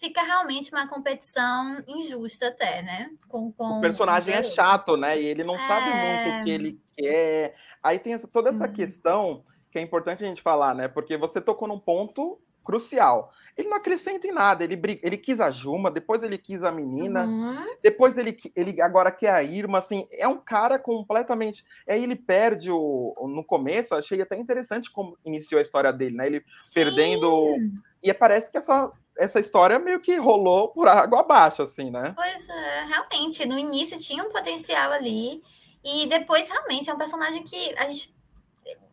fica 0.00 0.22
realmente 0.22 0.72
uma 0.72 0.88
competição 0.88 1.84
injusta 1.86 2.48
até, 2.48 2.82
né? 2.82 3.10
Com, 3.28 3.52
com 3.52 3.78
o 3.78 3.80
personagem 3.82 4.34
é 4.34 4.42
chato, 4.42 4.96
né? 4.96 5.20
E 5.20 5.26
ele 5.26 5.44
não 5.44 5.56
é... 5.56 5.58
sabe 5.58 5.90
muito 5.90 6.40
o 6.40 6.44
que 6.44 6.50
ele 6.50 6.80
quer. 6.96 7.54
Aí 7.82 7.98
tem 7.98 8.14
essa, 8.14 8.26
toda 8.26 8.48
essa 8.48 8.66
hum. 8.66 8.72
questão 8.72 9.44
que 9.70 9.78
é 9.78 9.82
importante 9.82 10.24
a 10.24 10.26
gente 10.26 10.40
falar, 10.40 10.74
né? 10.74 10.88
Porque 10.88 11.18
você 11.18 11.40
tocou 11.40 11.68
num 11.68 11.78
ponto 11.78 12.40
crucial. 12.70 13.32
Ele 13.56 13.68
não 13.68 13.76
acrescenta 13.76 14.26
em 14.26 14.32
nada. 14.32 14.62
Ele, 14.62 14.80
ele 15.02 15.16
quis 15.16 15.40
a 15.40 15.50
Juma, 15.50 15.90
depois 15.90 16.22
ele 16.22 16.38
quis 16.38 16.62
a 16.62 16.70
menina, 16.70 17.24
uhum. 17.24 17.76
depois 17.82 18.16
ele, 18.16 18.36
ele 18.54 18.80
agora 18.80 19.10
quer 19.10 19.32
a 19.32 19.42
Irma. 19.42 19.78
Assim, 19.78 20.06
é 20.12 20.28
um 20.28 20.38
cara 20.38 20.78
completamente. 20.78 21.64
Aí 21.88 22.02
ele 22.02 22.14
perde 22.14 22.70
o. 22.70 23.14
No 23.28 23.44
começo, 23.44 23.94
achei 23.94 24.22
até 24.22 24.36
interessante 24.36 24.90
como 24.90 25.18
iniciou 25.24 25.58
a 25.58 25.62
história 25.62 25.92
dele, 25.92 26.16
né? 26.16 26.26
Ele 26.26 26.44
Sim. 26.60 26.70
perdendo. 26.74 27.56
E 28.02 28.14
parece 28.14 28.50
que 28.50 28.56
essa, 28.56 28.90
essa 29.18 29.40
história 29.40 29.78
meio 29.78 30.00
que 30.00 30.14
rolou 30.16 30.68
por 30.68 30.88
água 30.88 31.20
abaixo, 31.20 31.62
assim, 31.62 31.90
né? 31.90 32.14
Pois 32.14 32.48
é, 32.48 32.84
realmente. 32.84 33.46
No 33.46 33.58
início 33.58 33.98
tinha 33.98 34.24
um 34.24 34.30
potencial 34.30 34.92
ali. 34.92 35.42
E 35.82 36.06
depois, 36.06 36.46
realmente, 36.48 36.88
é 36.88 36.94
um 36.94 36.98
personagem 36.98 37.42
que 37.42 37.74
a 37.78 37.88
gente 37.88 38.14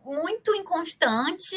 muito 0.08 0.56
inconstante 0.56 1.56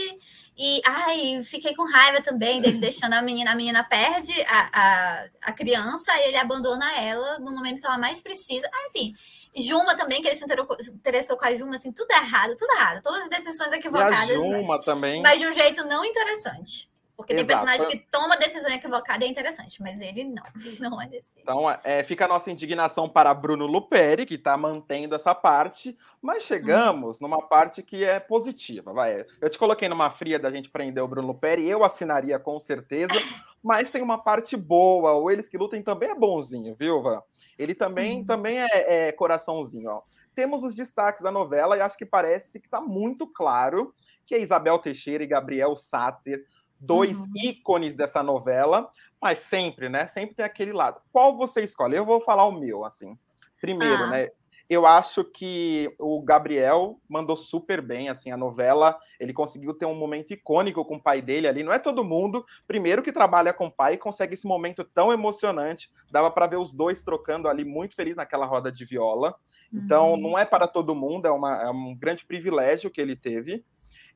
e 0.58 0.80
ai, 0.84 1.42
fiquei 1.44 1.74
com 1.74 1.84
raiva 1.90 2.20
também 2.20 2.60
dele 2.60 2.78
deixando 2.80 3.14
a 3.14 3.22
menina, 3.22 3.52
a 3.52 3.54
menina 3.54 3.84
perde 3.84 4.32
a, 4.42 4.70
a, 4.72 5.24
a 5.42 5.52
criança 5.52 6.12
e 6.16 6.28
ele 6.28 6.36
abandona 6.36 6.92
ela 7.00 7.38
no 7.38 7.52
momento 7.52 7.80
que 7.80 7.86
ela 7.86 7.96
mais 7.96 8.20
precisa. 8.20 8.68
Ah, 8.72 8.86
enfim, 8.88 9.14
Juma 9.56 9.96
também, 9.96 10.20
que 10.20 10.28
ele 10.28 10.36
se 10.36 10.44
interessou 10.92 11.36
com 11.36 11.44
a 11.44 11.54
Juma, 11.54 11.76
assim, 11.76 11.92
tudo 11.92 12.10
errado, 12.10 12.56
tudo 12.56 12.72
errado. 12.72 13.00
Todas 13.02 13.22
as 13.22 13.30
decisões 13.30 13.72
equivocadas. 13.72 14.28
E 14.28 14.32
a 14.32 14.36
Juma 14.36 14.76
né? 14.76 14.82
também. 14.84 15.22
Mas 15.22 15.40
de 15.40 15.46
um 15.46 15.52
jeito 15.52 15.84
não 15.84 16.04
interessante. 16.04 16.89
Porque 17.20 17.34
Exato. 17.34 17.48
tem 17.48 17.56
personagem 17.56 17.88
que 17.88 18.10
toma 18.10 18.34
decisão 18.38 18.70
equivocada 18.70 19.22
e 19.22 19.28
é 19.28 19.30
interessante, 19.30 19.82
mas 19.82 20.00
ele 20.00 20.24
não, 20.24 20.42
não 20.90 21.02
é 21.02 21.06
desse. 21.06 21.34
Então, 21.36 21.64
é, 21.84 22.02
fica 22.02 22.24
a 22.24 22.28
nossa 22.28 22.50
indignação 22.50 23.10
para 23.10 23.34
Bruno 23.34 23.66
Luperi, 23.66 24.24
que 24.24 24.36
está 24.36 24.56
mantendo 24.56 25.14
essa 25.14 25.34
parte, 25.34 25.98
mas 26.22 26.44
chegamos 26.44 27.16
hum. 27.16 27.24
numa 27.24 27.46
parte 27.46 27.82
que 27.82 28.02
é 28.02 28.18
positiva. 28.18 28.94
Vai. 28.94 29.26
Eu 29.38 29.50
te 29.50 29.58
coloquei 29.58 29.86
numa 29.86 30.10
fria 30.10 30.38
da 30.38 30.50
gente 30.50 30.70
prender 30.70 31.04
o 31.04 31.08
Bruno 31.08 31.28
Luperi, 31.28 31.68
eu 31.68 31.84
assinaria 31.84 32.38
com 32.38 32.58
certeza, 32.58 33.12
mas 33.62 33.90
tem 33.90 34.02
uma 34.02 34.22
parte 34.22 34.56
boa. 34.56 35.12
O 35.12 35.30
Eles 35.30 35.46
que 35.46 35.58
Lutem 35.58 35.82
também 35.82 36.08
é 36.08 36.14
bonzinho, 36.14 36.74
viu, 36.74 37.02
Vã? 37.02 37.22
Ele 37.58 37.74
também, 37.74 38.20
hum. 38.20 38.24
também 38.24 38.62
é, 38.62 39.08
é 39.08 39.12
coraçãozinho, 39.12 39.90
ó. 39.90 40.02
Temos 40.34 40.64
os 40.64 40.74
destaques 40.74 41.22
da 41.22 41.30
novela 41.30 41.76
e 41.76 41.82
acho 41.82 41.98
que 41.98 42.06
parece 42.06 42.60
que 42.60 42.66
está 42.66 42.80
muito 42.80 43.26
claro 43.26 43.92
que 44.24 44.34
é 44.36 44.40
Isabel 44.40 44.78
Teixeira 44.78 45.24
e 45.24 45.26
Gabriel 45.26 45.74
Sáter 45.74 46.46
dois 46.80 47.20
uhum. 47.20 47.32
ícones 47.44 47.94
dessa 47.94 48.22
novela, 48.22 48.90
mas 49.20 49.40
sempre, 49.40 49.88
né? 49.88 50.06
Sempre 50.06 50.34
tem 50.34 50.44
aquele 50.44 50.72
lado. 50.72 51.00
Qual 51.12 51.36
você 51.36 51.62
escolhe? 51.62 51.96
Eu 51.96 52.06
vou 52.06 52.20
falar 52.20 52.46
o 52.46 52.52
meu, 52.52 52.84
assim. 52.84 53.18
Primeiro, 53.60 54.04
ah. 54.04 54.06
né? 54.08 54.28
Eu 54.70 54.86
acho 54.86 55.24
que 55.24 55.92
o 55.98 56.22
Gabriel 56.22 57.00
mandou 57.08 57.36
super 57.36 57.82
bem, 57.82 58.08
assim, 58.08 58.30
a 58.30 58.36
novela. 58.36 58.96
Ele 59.18 59.32
conseguiu 59.32 59.74
ter 59.74 59.84
um 59.84 59.96
momento 59.96 60.32
icônico 60.32 60.84
com 60.84 60.94
o 60.94 61.02
pai 61.02 61.20
dele 61.20 61.48
ali. 61.48 61.64
Não 61.64 61.72
é 61.72 61.78
todo 61.80 62.04
mundo, 62.04 62.46
primeiro, 62.68 63.02
que 63.02 63.10
trabalha 63.10 63.52
com 63.52 63.66
o 63.66 63.70
pai 63.70 63.96
consegue 63.96 64.34
esse 64.34 64.46
momento 64.46 64.84
tão 64.84 65.12
emocionante. 65.12 65.90
Dava 66.08 66.30
para 66.30 66.46
ver 66.46 66.58
os 66.58 66.72
dois 66.72 67.02
trocando 67.02 67.48
ali, 67.48 67.64
muito 67.64 67.96
feliz 67.96 68.16
naquela 68.16 68.46
roda 68.46 68.70
de 68.70 68.84
viola. 68.84 69.34
Então, 69.72 70.12
uhum. 70.12 70.20
não 70.20 70.38
é 70.38 70.44
para 70.44 70.68
todo 70.68 70.94
mundo, 70.94 71.26
é, 71.26 71.32
uma, 71.32 71.62
é 71.62 71.70
um 71.70 71.92
grande 71.96 72.24
privilégio 72.24 72.92
que 72.92 73.00
ele 73.00 73.16
teve. 73.16 73.64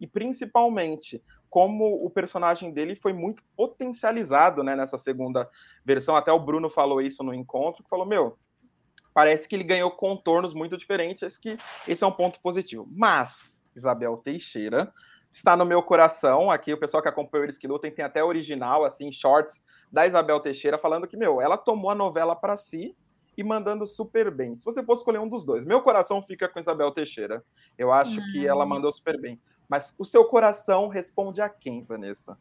E 0.00 0.06
principalmente, 0.06 1.20
como 1.54 2.04
o 2.04 2.10
personagem 2.10 2.72
dele 2.72 2.96
foi 2.96 3.12
muito 3.12 3.40
potencializado 3.56 4.64
né, 4.64 4.74
nessa 4.74 4.98
segunda 4.98 5.48
versão. 5.84 6.16
Até 6.16 6.32
o 6.32 6.40
Bruno 6.40 6.68
falou 6.68 7.00
isso 7.00 7.22
no 7.22 7.32
encontro, 7.32 7.84
falou, 7.88 8.04
meu, 8.04 8.36
parece 9.14 9.46
que 9.46 9.54
ele 9.54 9.62
ganhou 9.62 9.88
contornos 9.92 10.52
muito 10.52 10.76
diferentes, 10.76 11.22
acho 11.22 11.40
que 11.40 11.56
esse 11.86 12.02
é 12.02 12.06
um 12.08 12.10
ponto 12.10 12.40
positivo. 12.40 12.88
Mas, 12.90 13.62
Isabel 13.72 14.16
Teixeira 14.16 14.92
está 15.30 15.56
no 15.56 15.64
meu 15.64 15.80
coração, 15.80 16.50
aqui 16.50 16.72
o 16.72 16.76
pessoal 16.80 17.00
que 17.00 17.08
acompanhou 17.08 17.44
Eles 17.44 17.56
que 17.56 17.68
Lutem 17.68 17.92
tem 17.92 18.04
até 18.04 18.24
original, 18.24 18.84
assim, 18.84 19.12
shorts 19.12 19.64
da 19.92 20.04
Isabel 20.04 20.40
Teixeira, 20.40 20.76
falando 20.76 21.06
que, 21.06 21.16
meu, 21.16 21.40
ela 21.40 21.56
tomou 21.56 21.88
a 21.88 21.94
novela 21.94 22.34
para 22.34 22.56
si, 22.56 22.96
e 23.36 23.44
mandando 23.44 23.86
super 23.86 24.28
bem. 24.28 24.56
Se 24.56 24.64
você 24.64 24.82
fosse 24.82 25.02
escolher 25.02 25.18
um 25.18 25.28
dos 25.28 25.44
dois, 25.44 25.64
meu 25.64 25.82
coração 25.82 26.20
fica 26.20 26.48
com 26.48 26.58
Isabel 26.58 26.90
Teixeira. 26.90 27.44
Eu 27.76 27.92
acho 27.92 28.20
que 28.32 28.46
ela 28.46 28.64
mandou 28.64 28.92
super 28.92 29.20
bem. 29.20 29.40
Mas 29.68 29.94
o 29.98 30.04
seu 30.04 30.24
coração 30.24 30.88
responde 30.88 31.40
a 31.40 31.48
quem, 31.48 31.82
Vanessa? 31.82 32.38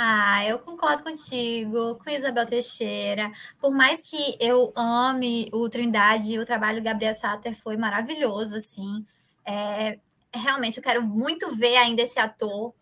Ah, 0.00 0.46
eu 0.46 0.60
concordo 0.60 1.02
contigo, 1.02 1.96
com 1.96 2.08
Isabel 2.10 2.46
Teixeira. 2.46 3.32
Por 3.60 3.72
mais 3.72 4.00
que 4.00 4.36
eu 4.38 4.72
ame 4.76 5.48
o 5.52 5.68
Trindade, 5.68 6.38
o 6.38 6.46
trabalho 6.46 6.80
do 6.80 6.84
Gabriel 6.84 7.14
Satter 7.14 7.60
foi 7.60 7.76
maravilhoso, 7.76 8.54
assim. 8.54 9.04
É, 9.44 9.98
realmente, 10.32 10.76
eu 10.76 10.82
quero 10.84 11.02
muito 11.02 11.52
ver 11.56 11.76
ainda 11.78 12.02
esse 12.02 12.18
ator 12.20 12.72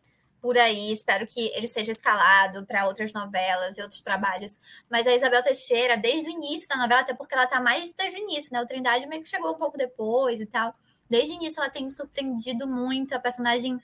por 0.42 0.58
aí. 0.58 0.92
Espero 0.92 1.26
que 1.26 1.50
ele 1.54 1.66
seja 1.66 1.90
escalado 1.90 2.66
para 2.66 2.86
outras 2.86 3.14
novelas 3.14 3.78
e 3.78 3.82
outros 3.82 4.02
trabalhos. 4.02 4.60
Mas 4.90 5.06
a 5.06 5.14
Isabel 5.14 5.42
Teixeira, 5.42 5.96
desde 5.96 6.28
o 6.28 6.32
início 6.32 6.68
da 6.68 6.76
novela, 6.76 7.00
até 7.00 7.14
porque 7.14 7.32
ela 7.32 7.44
está 7.44 7.60
mais 7.60 7.94
desde 7.94 8.18
o 8.18 8.22
início, 8.22 8.52
né? 8.52 8.60
O 8.60 8.66
Trindade 8.66 9.06
meio 9.06 9.22
que 9.22 9.28
chegou 9.28 9.52
um 9.52 9.58
pouco 9.58 9.78
depois 9.78 10.38
e 10.38 10.46
tal 10.46 10.74
desde 11.08 11.34
o 11.34 11.36
início 11.36 11.60
ela 11.60 11.70
tem 11.70 11.84
me 11.84 11.90
surpreendido 11.90 12.66
muito. 12.66 13.14
A 13.14 13.20
personagem 13.20 13.80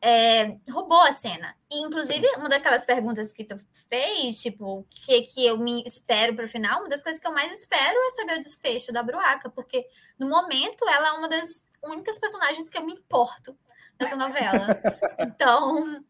é, 0.00 0.58
roubou 0.70 1.00
a 1.00 1.12
cena. 1.12 1.54
E, 1.70 1.80
inclusive, 1.80 2.26
uma 2.36 2.48
daquelas 2.48 2.84
perguntas 2.84 3.32
que 3.32 3.44
tu 3.44 3.58
fez, 3.88 4.40
tipo, 4.40 4.80
o 4.80 4.84
que, 4.90 5.22
que 5.22 5.46
eu 5.46 5.56
me 5.58 5.82
espero 5.86 6.34
para 6.34 6.44
o 6.44 6.48
final, 6.48 6.80
uma 6.80 6.88
das 6.88 7.02
coisas 7.02 7.20
que 7.20 7.26
eu 7.26 7.32
mais 7.32 7.52
espero 7.52 7.98
é 7.98 8.10
saber 8.10 8.34
o 8.34 8.40
desfecho 8.40 8.92
da 8.92 9.02
Bruaca, 9.02 9.48
porque 9.50 9.86
no 10.18 10.28
momento 10.28 10.88
ela 10.88 11.08
é 11.08 11.12
uma 11.12 11.28
das 11.28 11.64
únicas 11.82 12.18
personagens 12.18 12.68
que 12.68 12.76
eu 12.76 12.84
me 12.84 12.92
importo 12.94 13.56
nessa 13.98 14.16
novela. 14.16 14.66
Então. 15.20 16.04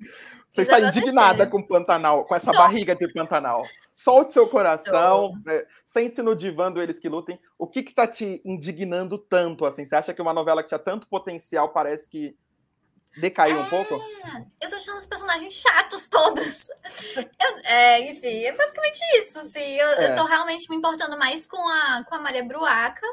Você 0.52 0.62
está 0.62 0.78
indignada 0.80 1.46
com 1.46 1.60
o 1.60 1.66
Pantanal, 1.66 2.24
com 2.24 2.34
essa 2.34 2.52
barriga 2.52 2.94
de 2.94 3.10
Pantanal. 3.10 3.66
Solte 3.90 4.34
seu 4.34 4.46
coração, 4.46 5.30
né? 5.46 5.64
sente-se 5.82 6.20
no 6.20 6.36
divã 6.36 6.70
do 6.70 6.82
Eles 6.82 6.98
que 6.98 7.08
Lutem. 7.08 7.40
O 7.58 7.66
que 7.66 7.80
está 7.80 8.06
te 8.06 8.42
indignando 8.44 9.16
tanto? 9.16 9.64
assim? 9.64 9.86
Você 9.86 9.96
acha 9.96 10.12
que 10.12 10.20
uma 10.20 10.34
novela 10.34 10.62
que 10.62 10.68
tinha 10.68 10.78
tanto 10.78 11.08
potencial 11.08 11.70
parece 11.70 12.06
que 12.06 12.36
decaiu 13.16 13.56
é... 13.56 13.60
um 13.60 13.64
pouco? 13.64 13.94
Eu 14.60 14.68
tô 14.68 14.76
achando 14.76 14.98
os 14.98 15.06
personagens 15.06 15.54
chatos 15.54 16.06
todos. 16.08 16.68
Eu, 17.16 17.56
é, 17.64 18.10
enfim, 18.10 18.44
é 18.44 18.52
basicamente 18.52 19.00
isso. 19.20 19.38
Assim. 19.38 19.74
Eu, 19.74 19.88
é. 19.88 20.10
eu 20.10 20.16
tô 20.16 20.24
realmente 20.24 20.68
me 20.68 20.76
importando 20.76 21.16
mais 21.16 21.46
com 21.46 21.66
a, 21.66 22.04
com 22.04 22.14
a 22.14 22.20
Maria 22.20 22.44
Bruaca 22.44 23.06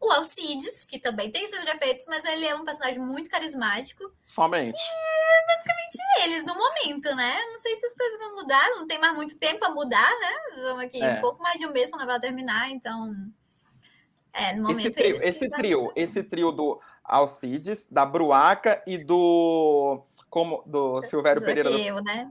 o 0.00 0.12
Alcides, 0.12 0.84
que 0.84 0.98
também 0.98 1.30
tem 1.30 1.46
seus 1.48 1.64
defeitos, 1.64 2.06
mas 2.06 2.24
ele 2.24 2.46
é 2.46 2.54
um 2.54 2.64
personagem 2.64 3.00
muito 3.00 3.28
carismático. 3.28 4.12
Somente. 4.22 4.78
E 4.78 5.07
é 5.28 5.46
basicamente 5.46 5.98
eles 6.24 6.44
no 6.44 6.54
momento, 6.54 7.14
né? 7.14 7.38
Não 7.50 7.58
sei 7.58 7.76
se 7.76 7.86
as 7.86 7.94
coisas 7.94 8.18
vão 8.18 8.36
mudar, 8.36 8.68
não 8.70 8.86
tem 8.86 8.98
mais 8.98 9.14
muito 9.14 9.38
tempo 9.38 9.64
a 9.64 9.70
mudar, 9.70 10.10
né? 10.20 10.62
Vamos 10.62 10.84
aqui, 10.84 11.02
é. 11.02 11.14
um 11.14 11.20
pouco 11.20 11.42
mais 11.42 11.58
de 11.58 11.66
um 11.66 11.72
mês 11.72 11.90
quando 11.90 12.06
vai 12.06 12.20
terminar, 12.20 12.70
então. 12.70 13.14
É, 14.32 14.54
no 14.54 14.68
momento. 14.68 14.80
Esse 14.80 14.90
trio, 14.90 15.22
esse 15.22 15.50
trio, 15.50 15.92
esse 15.96 16.22
trio 16.22 16.52
do 16.52 16.80
Alcides, 17.02 17.86
da 17.90 18.04
Bruaca 18.04 18.82
e 18.86 18.98
do. 18.98 20.02
Como, 20.28 20.62
do 20.66 21.02
Silvério 21.04 21.42
Pereira. 21.42 21.70
Eu, 21.70 22.02
né? 22.02 22.30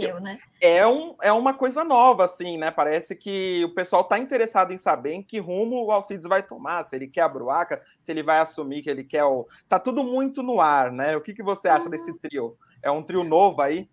Eu, 0.00 0.20
né? 0.20 0.38
É, 0.60 0.86
um, 0.86 1.16
é 1.20 1.32
uma 1.32 1.54
coisa 1.54 1.84
nova, 1.84 2.24
assim, 2.24 2.56
né? 2.58 2.70
Parece 2.70 3.14
que 3.14 3.64
o 3.64 3.74
pessoal 3.74 4.02
está 4.02 4.18
interessado 4.18 4.72
em 4.72 4.78
saber 4.78 5.12
em 5.14 5.22
que 5.22 5.38
rumo 5.38 5.84
o 5.84 5.90
Alcides 5.90 6.26
vai 6.26 6.42
tomar, 6.42 6.84
se 6.84 6.96
ele 6.96 7.08
quer 7.08 7.22
a 7.22 7.28
Bruaca, 7.28 7.82
se 8.00 8.10
ele 8.10 8.22
vai 8.22 8.38
assumir 8.38 8.82
que 8.82 8.90
ele 8.90 9.04
quer 9.04 9.24
o. 9.24 9.48
Tá 9.68 9.78
tudo 9.78 10.04
muito 10.04 10.42
no 10.42 10.60
ar, 10.60 10.92
né? 10.92 11.16
O 11.16 11.20
que, 11.20 11.34
que 11.34 11.42
você 11.42 11.68
acha 11.68 11.84
uhum. 11.84 11.90
desse 11.90 12.12
trio? 12.18 12.56
É 12.82 12.90
um 12.90 13.02
trio 13.02 13.24
novo 13.24 13.60
aí? 13.62 13.88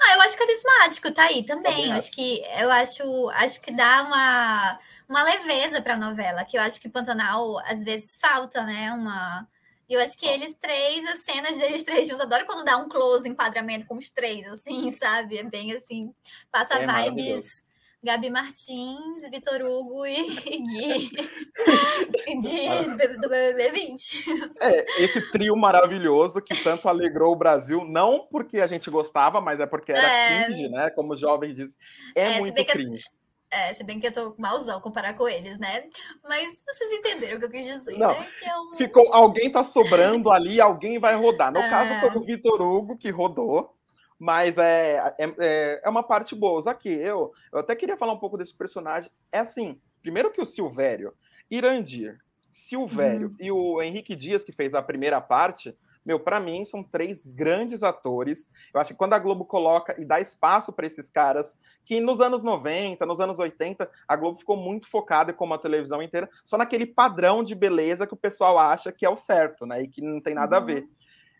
Ah, 0.00 0.14
eu 0.14 0.20
acho 0.22 0.38
carismático, 0.38 1.12
tá 1.12 1.24
aí 1.24 1.42
também. 1.42 1.90
Eu 1.90 1.96
acho 1.96 2.10
que 2.12 2.42
eu 2.60 2.70
acho, 2.70 3.30
acho 3.30 3.60
que 3.60 3.72
dá 3.72 4.02
uma, 4.02 4.78
uma 5.08 5.22
leveza 5.24 5.82
para 5.82 5.94
a 5.94 5.98
novela, 5.98 6.44
que 6.44 6.56
eu 6.56 6.62
acho 6.62 6.80
que 6.80 6.88
Pantanal 6.88 7.58
às 7.60 7.82
vezes 7.82 8.16
falta, 8.20 8.62
né? 8.62 8.92
Uma 8.92 9.46
e 9.88 9.94
eu 9.94 10.00
acho 10.00 10.18
que 10.18 10.26
eles 10.26 10.54
três, 10.54 11.06
as 11.06 11.20
cenas 11.20 11.56
deles 11.56 11.82
três 11.82 12.06
juntos, 12.06 12.22
adoro 12.22 12.44
quando 12.44 12.64
dá 12.64 12.76
um 12.76 12.88
close 12.88 13.28
enquadramento 13.28 13.86
com 13.86 13.96
os 13.96 14.10
três, 14.10 14.46
assim, 14.46 14.90
sabe? 14.92 15.38
É 15.38 15.44
bem 15.44 15.72
assim, 15.72 16.12
passa 16.50 16.74
é 16.74 17.10
vibes. 17.10 17.66
Gabi 18.00 18.30
Martins, 18.30 19.28
Vitor 19.28 19.60
Hugo 19.60 20.06
e 20.06 20.22
Gui 20.62 21.10
de, 22.38 23.16
do 23.16 23.28
BBB 23.28 23.70
20. 23.72 24.24
É, 24.60 25.02
esse 25.02 25.20
trio 25.32 25.56
maravilhoso 25.56 26.40
que 26.40 26.54
tanto 26.62 26.88
alegrou 26.88 27.32
o 27.32 27.36
Brasil, 27.36 27.84
não 27.84 28.20
porque 28.30 28.60
a 28.60 28.68
gente 28.68 28.88
gostava, 28.88 29.40
mas 29.40 29.58
é 29.58 29.66
porque 29.66 29.90
era 29.90 30.00
é... 30.00 30.44
cringe, 30.44 30.68
né? 30.68 30.90
Como 30.90 31.12
os 31.12 31.18
jovens 31.18 31.56
dizem. 31.56 31.76
É, 32.14 32.34
é 32.34 32.38
muito 32.38 32.64
cringe. 32.66 33.04
É, 33.50 33.72
se 33.72 33.82
bem 33.82 33.98
que 33.98 34.06
eu 34.06 34.12
tô 34.12 34.34
malzão 34.36 34.80
comparar 34.80 35.14
com 35.14 35.26
eles, 35.26 35.58
né? 35.58 35.88
Mas 36.22 36.54
vocês 36.66 36.92
entenderam 36.92 37.36
o 37.36 37.40
que 37.40 37.46
eu 37.46 37.50
quis 37.50 37.66
dizer, 37.66 37.96
Não, 37.96 38.12
né? 38.12 38.28
É 38.42 38.60
um... 38.60 38.74
Ficou, 38.74 39.12
alguém 39.12 39.50
tá 39.50 39.64
sobrando 39.64 40.30
ali, 40.30 40.60
alguém 40.60 40.98
vai 40.98 41.14
rodar. 41.14 41.50
No 41.50 41.60
é... 41.60 41.70
caso, 41.70 41.98
foi 42.00 42.20
o 42.20 42.24
Vitor 42.24 42.60
Hugo 42.60 42.98
que 42.98 43.10
rodou, 43.10 43.74
mas 44.18 44.58
é, 44.58 45.14
é, 45.18 45.34
é, 45.38 45.80
é 45.82 45.88
uma 45.88 46.02
parte 46.02 46.34
boa. 46.34 46.60
Só 46.60 46.74
que 46.74 46.90
eu, 46.90 47.32
eu 47.50 47.58
até 47.60 47.74
queria 47.74 47.96
falar 47.96 48.12
um 48.12 48.18
pouco 48.18 48.36
desse 48.36 48.54
personagem. 48.54 49.10
É 49.32 49.38
assim, 49.38 49.80
primeiro 50.02 50.30
que 50.30 50.42
o 50.42 50.46
Silvério, 50.46 51.14
Irandir, 51.50 52.18
Silvério 52.50 53.28
uhum. 53.28 53.36
e 53.38 53.50
o 53.50 53.82
Henrique 53.82 54.14
Dias, 54.14 54.44
que 54.44 54.52
fez 54.52 54.74
a 54.74 54.82
primeira 54.82 55.20
parte, 55.20 55.76
meu, 56.08 56.18
para 56.18 56.40
mim 56.40 56.64
são 56.64 56.82
três 56.82 57.26
grandes 57.26 57.82
atores. 57.82 58.50
Eu 58.72 58.80
acho 58.80 58.92
que 58.92 58.96
quando 58.96 59.12
a 59.12 59.18
Globo 59.18 59.44
coloca 59.44 59.94
e 60.00 60.06
dá 60.06 60.18
espaço 60.18 60.72
para 60.72 60.86
esses 60.86 61.10
caras, 61.10 61.60
que 61.84 62.00
nos 62.00 62.18
anos 62.18 62.42
90, 62.42 63.04
nos 63.04 63.20
anos 63.20 63.38
80, 63.38 63.90
a 64.08 64.16
Globo 64.16 64.38
ficou 64.38 64.56
muito 64.56 64.88
focada, 64.88 65.34
como 65.34 65.52
a 65.52 65.58
televisão 65.58 66.02
inteira, 66.02 66.26
só 66.46 66.56
naquele 66.56 66.86
padrão 66.86 67.44
de 67.44 67.54
beleza 67.54 68.06
que 68.06 68.14
o 68.14 68.16
pessoal 68.16 68.58
acha 68.58 68.90
que 68.90 69.04
é 69.04 69.10
o 69.10 69.18
certo, 69.18 69.66
né? 69.66 69.82
E 69.82 69.88
que 69.88 70.00
não 70.00 70.18
tem 70.18 70.32
nada 70.32 70.56
uhum. 70.56 70.62
a 70.62 70.64
ver. 70.64 70.88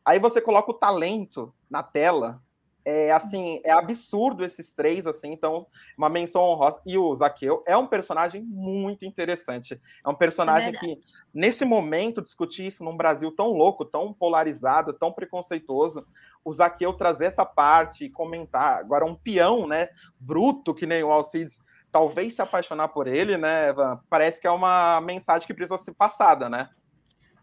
Aí 0.05 0.19
você 0.19 0.39
coloca 0.39 0.71
o 0.71 0.75
talento 0.75 1.51
na 1.71 1.83
tela, 1.83 2.43
é 2.89 3.13
assim, 3.13 3.61
é 3.65 3.71
absurdo 3.71 4.43
esses 4.43 4.73
três, 4.73 5.07
assim, 5.07 5.31
então, 5.31 5.67
uma 5.97 6.09
menção 6.09 6.43
honrosa. 6.43 6.81
E 6.87 6.97
o 6.97 7.15
Zaqueu 7.15 7.63
é 7.67 7.77
um 7.77 7.87
personagem 7.87 8.41
muito 8.43 9.05
interessante. 9.05 9.79
É 10.03 10.09
um 10.09 10.15
personagem 10.15 10.71
é 10.71 10.73
que, 10.73 10.99
nesse 11.33 11.67
momento, 11.67 12.23
discutir 12.23 12.69
isso 12.69 12.83
num 12.83 12.97
Brasil 12.97 13.31
tão 13.31 13.49
louco, 13.49 13.85
tão 13.85 14.15
polarizado, 14.15 14.95
tão 14.95 15.13
preconceituoso, 15.13 16.07
o 16.43 16.51
Zaqueu 16.51 16.95
trazer 16.95 17.27
essa 17.27 17.45
parte 17.45 18.07
e 18.07 18.11
comentar. 18.11 18.79
Agora, 18.79 19.05
um 19.05 19.15
peão, 19.15 19.67
né, 19.67 19.91
bruto, 20.19 20.75
que 20.75 20.87
nem 20.87 21.03
o 21.03 21.13
Alcides, 21.13 21.63
talvez 21.93 22.37
se 22.37 22.41
apaixonar 22.41 22.89
por 22.89 23.07
ele, 23.07 23.37
né, 23.37 23.69
Evan? 23.69 24.01
Parece 24.09 24.41
que 24.41 24.47
é 24.47 24.51
uma 24.51 24.99
mensagem 25.03 25.47
que 25.47 25.53
precisa 25.53 25.77
ser 25.77 25.93
passada, 25.93 26.49
né? 26.49 26.71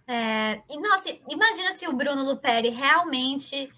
É, 0.07 0.59
e, 0.67 0.79
nossa, 0.79 1.09
imagina 1.29 1.71
se 1.71 1.87
o 1.87 1.93
Bruno 1.93 2.23
Luperi 2.23 2.69
realmente 2.69 3.71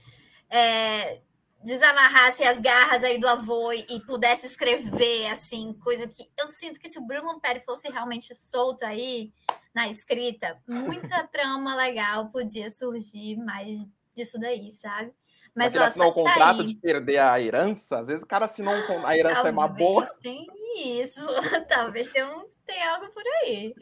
é, 0.49 1.19
desamarrasse 1.63 2.43
as 2.43 2.59
garras 2.59 3.03
aí 3.03 3.19
do 3.19 3.27
avô 3.27 3.71
e, 3.71 3.85
e, 3.89 3.99
pudesse 4.01 4.45
escrever, 4.45 5.27
assim, 5.27 5.73
coisa 5.83 6.07
que 6.07 6.29
eu 6.37 6.47
sinto 6.47 6.79
que 6.79 6.89
se 6.89 6.99
o 6.99 7.05
Bruno 7.05 7.39
Pérez 7.39 7.63
fosse 7.65 7.89
realmente 7.89 8.33
solto 8.35 8.83
aí 8.83 9.31
na 9.73 9.87
escrita, 9.87 10.57
muita 10.67 11.25
trama 11.27 11.75
legal 11.75 12.29
podia 12.29 12.69
surgir 12.69 13.37
mais 13.37 13.89
disso 14.15 14.39
daí, 14.39 14.71
sabe? 14.73 15.13
Mas, 15.55 15.73
Mas 15.73 15.75
ele 15.75 15.83
assinou 15.85 16.09
o 16.09 16.13
tá 16.13 16.21
contrato 16.21 16.65
de 16.65 16.75
perder 16.75 17.17
a 17.17 17.41
herança? 17.41 17.97
Às 17.97 18.07
vezes 18.07 18.23
o 18.23 18.27
cara 18.27 18.45
assinou 18.45 18.75
um, 18.75 19.05
a 19.05 19.17
herança 19.17 19.35
Talvez 19.35 19.55
é 19.55 19.57
uma 19.57 19.67
boa. 19.67 20.05
Tem 20.21 20.45
isso, 20.77 21.19
talvez 21.67 22.09
tenha, 22.09 22.27
um, 22.29 22.45
tenha 22.63 22.93
algo 22.93 23.07
por 23.11 23.23
aí. 23.41 23.73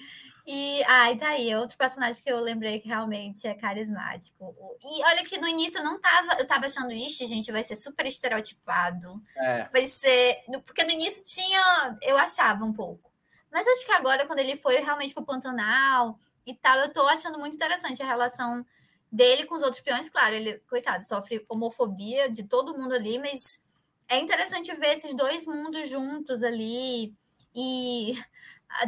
E 0.48 0.84
ai, 0.84 1.18
tá 1.18 1.30
aí, 1.30 1.56
outro 1.56 1.76
personagem 1.76 2.22
que 2.22 2.32
eu 2.32 2.40
lembrei 2.40 2.80
que 2.80 2.88
realmente 2.88 3.48
é 3.48 3.56
carismático. 3.56 4.56
E 4.84 5.04
olha 5.06 5.26
que 5.26 5.40
no 5.40 5.48
início 5.48 5.80
eu 5.80 5.84
não 5.84 6.00
tava, 6.00 6.34
eu 6.40 6.46
tava 6.46 6.68
achando 6.68 6.92
isso, 6.92 7.28
gente, 7.28 7.52
vai 7.52 7.64
ser 7.64 7.76
super 7.76 8.06
estereotipado. 8.06 9.22
É. 9.36 9.68
Vai 9.72 9.88
ser, 9.88 10.44
porque 10.64 10.84
no 10.84 10.92
início 10.92 11.26
tinha, 11.26 11.98
eu 12.04 12.16
achava 12.16 12.64
um 12.64 12.72
pouco. 12.72 13.12
Mas 13.52 13.68
acho 13.68 13.86
que 13.86 13.92
agora 13.92 14.28
quando 14.28 14.40
ele 14.40 14.56
foi 14.56 14.76
realmente 14.76 15.16
pro 15.16 15.26
Pantanal 15.26 16.20
e 16.46 16.54
tal, 16.54 16.78
eu 16.80 16.94
tô 16.94 17.08
achando 17.08 17.40
muito 17.40 17.56
interessante 17.56 18.04
a 18.04 18.08
relação 18.08 18.64
dele 19.12 19.46
com 19.46 19.56
os 19.56 19.64
outros 19.64 19.82
peões, 19.82 20.10
claro, 20.10 20.36
ele, 20.36 20.60
coitado, 20.70 21.04
sofre 21.04 21.44
homofobia 21.50 22.30
de 22.30 22.44
todo 22.44 22.78
mundo 22.78 22.94
ali, 22.94 23.18
mas 23.18 23.60
é 24.08 24.20
interessante 24.20 24.76
ver 24.76 24.94
esses 24.94 25.16
dois 25.16 25.48
mundos 25.48 25.90
juntos 25.90 26.44
ali. 26.44 27.16
E 27.56 28.14
ah, 28.20 28.26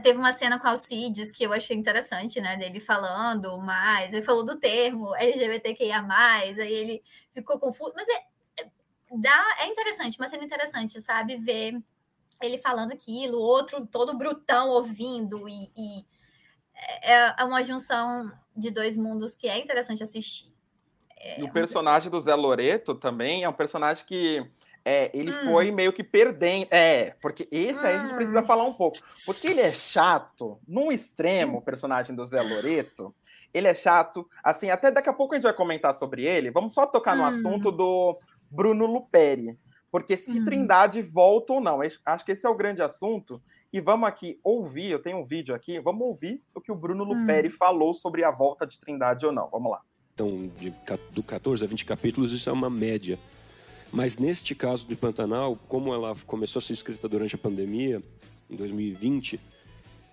teve 0.02 0.18
uma 0.18 0.34
cena 0.34 0.60
com 0.60 0.68
Alcides 0.68 1.32
que 1.32 1.44
eu 1.44 1.54
achei 1.54 1.76
interessante, 1.76 2.40
né? 2.42 2.58
Dele 2.58 2.80
falando 2.80 3.58
mais, 3.60 4.14
ele 4.14 4.24
falou 4.24 4.44
do 4.44 4.60
termo 4.60 5.16
LGBTQIA, 5.16 6.06
aí 6.10 6.56
ele 6.74 7.04
ficou 7.32 7.60
confuso. 7.60 7.94
Mas 7.96 8.08
é, 8.10 8.64
é, 8.64 8.68
dá, 9.18 9.56
é 9.62 9.68
interessante, 9.68 10.20
uma 10.20 10.28
cena 10.28 10.44
interessante, 10.44 11.02
sabe? 11.02 11.38
Ver 11.38 11.82
ele 12.42 12.58
falando 12.60 12.92
aquilo, 12.92 13.40
outro 13.40 13.86
todo 13.88 14.18
brutão 14.18 14.70
ouvindo, 14.70 15.48
e, 15.50 15.72
e 15.76 16.06
é, 17.02 17.42
é 17.42 17.44
uma 17.44 17.64
junção 17.64 18.32
de 18.56 18.70
dois 18.70 18.96
mundos 18.96 19.36
que 19.36 19.48
é 19.48 19.58
interessante 19.58 20.04
assistir. 20.04 20.54
É, 21.20 21.40
e 21.40 21.44
o 21.44 21.52
personagem 21.52 22.12
do 22.12 22.20
Zé 22.20 22.36
Loreto 22.36 22.94
também 22.94 23.44
é 23.44 23.50
um 23.50 23.54
personagem 23.54 24.06
que 24.06 24.46
é, 24.90 25.12
ele 25.14 25.32
hum. 25.32 25.52
foi 25.52 25.70
meio 25.70 25.92
que 25.92 26.02
perdendo. 26.02 26.68
É, 26.72 27.14
porque 27.22 27.46
esse 27.52 27.86
aí 27.86 27.98
a 27.98 28.04
gente 28.04 28.16
precisa 28.16 28.42
falar 28.42 28.64
um 28.64 28.72
pouco. 28.72 28.98
Porque 29.26 29.48
ele 29.48 29.60
é 29.60 29.70
chato, 29.70 30.58
num 30.66 30.94
extremo, 30.94 31.58
o 31.58 31.62
personagem 31.62 32.16
do 32.16 32.26
Zé 32.26 32.42
Loreto. 32.42 33.14
Ele 33.54 33.68
é 33.68 33.74
chato. 33.74 34.26
Assim, 34.42 34.70
até 34.70 34.90
daqui 34.90 35.10
a 35.10 35.14
pouco 35.14 35.34
a 35.34 35.38
gente 35.38 35.44
vai 35.44 35.54
comentar 35.54 35.94
sobre 35.94 36.24
ele. 36.24 36.52
Vamos 36.52 36.74
só 36.74 36.86
tocar 36.86 37.18
no 37.18 37.24
hum. 37.24 37.26
assunto 37.26 37.70
do 37.70 38.18
Bruno 38.50 38.86
Luperi. 38.86 39.60
Porque 39.92 40.16
se 40.16 40.40
hum. 40.40 40.46
Trindade 40.46 41.02
volta 41.02 41.52
ou 41.52 41.60
não. 41.60 41.82
Acho 42.06 42.26
que 42.26 42.32
esse 42.32 42.48
é 42.48 42.50
o 42.50 42.56
grande 42.56 42.82
assunto. 42.82 43.42
E 43.74 43.82
vamos 43.82 44.08
aqui 44.08 44.40
ouvir, 44.42 44.90
eu 44.92 45.00
tenho 45.00 45.18
um 45.18 45.26
vídeo 45.26 45.54
aqui, 45.54 45.82
vamos 45.82 46.08
ouvir 46.08 46.42
o 46.56 46.62
que 46.62 46.72
o 46.72 46.76
Bruno 46.76 47.04
hum. 47.04 47.08
Luperi 47.08 47.50
falou 47.50 47.94
sobre 47.94 48.24
a 48.24 48.32
volta 48.32 48.66
de 48.66 48.80
Trindade 48.80 49.26
ou 49.26 49.34
não. 49.34 49.50
Vamos 49.50 49.70
lá. 49.70 49.82
Então, 50.14 50.50
de, 50.58 50.74
do 51.12 51.22
14 51.22 51.66
a 51.66 51.68
20 51.68 51.84
capítulos, 51.84 52.32
isso 52.32 52.50
é 52.50 52.54
uma 52.54 52.70
média. 52.70 53.20
Mas 53.92 54.18
neste 54.18 54.54
caso 54.54 54.86
de 54.86 54.96
Pantanal, 54.96 55.58
como 55.68 55.94
ela 55.94 56.16
começou 56.26 56.60
a 56.60 56.62
ser 56.62 56.74
escrita 56.74 57.08
durante 57.08 57.36
a 57.36 57.38
pandemia, 57.38 58.02
em 58.50 58.56
2020, 58.56 59.40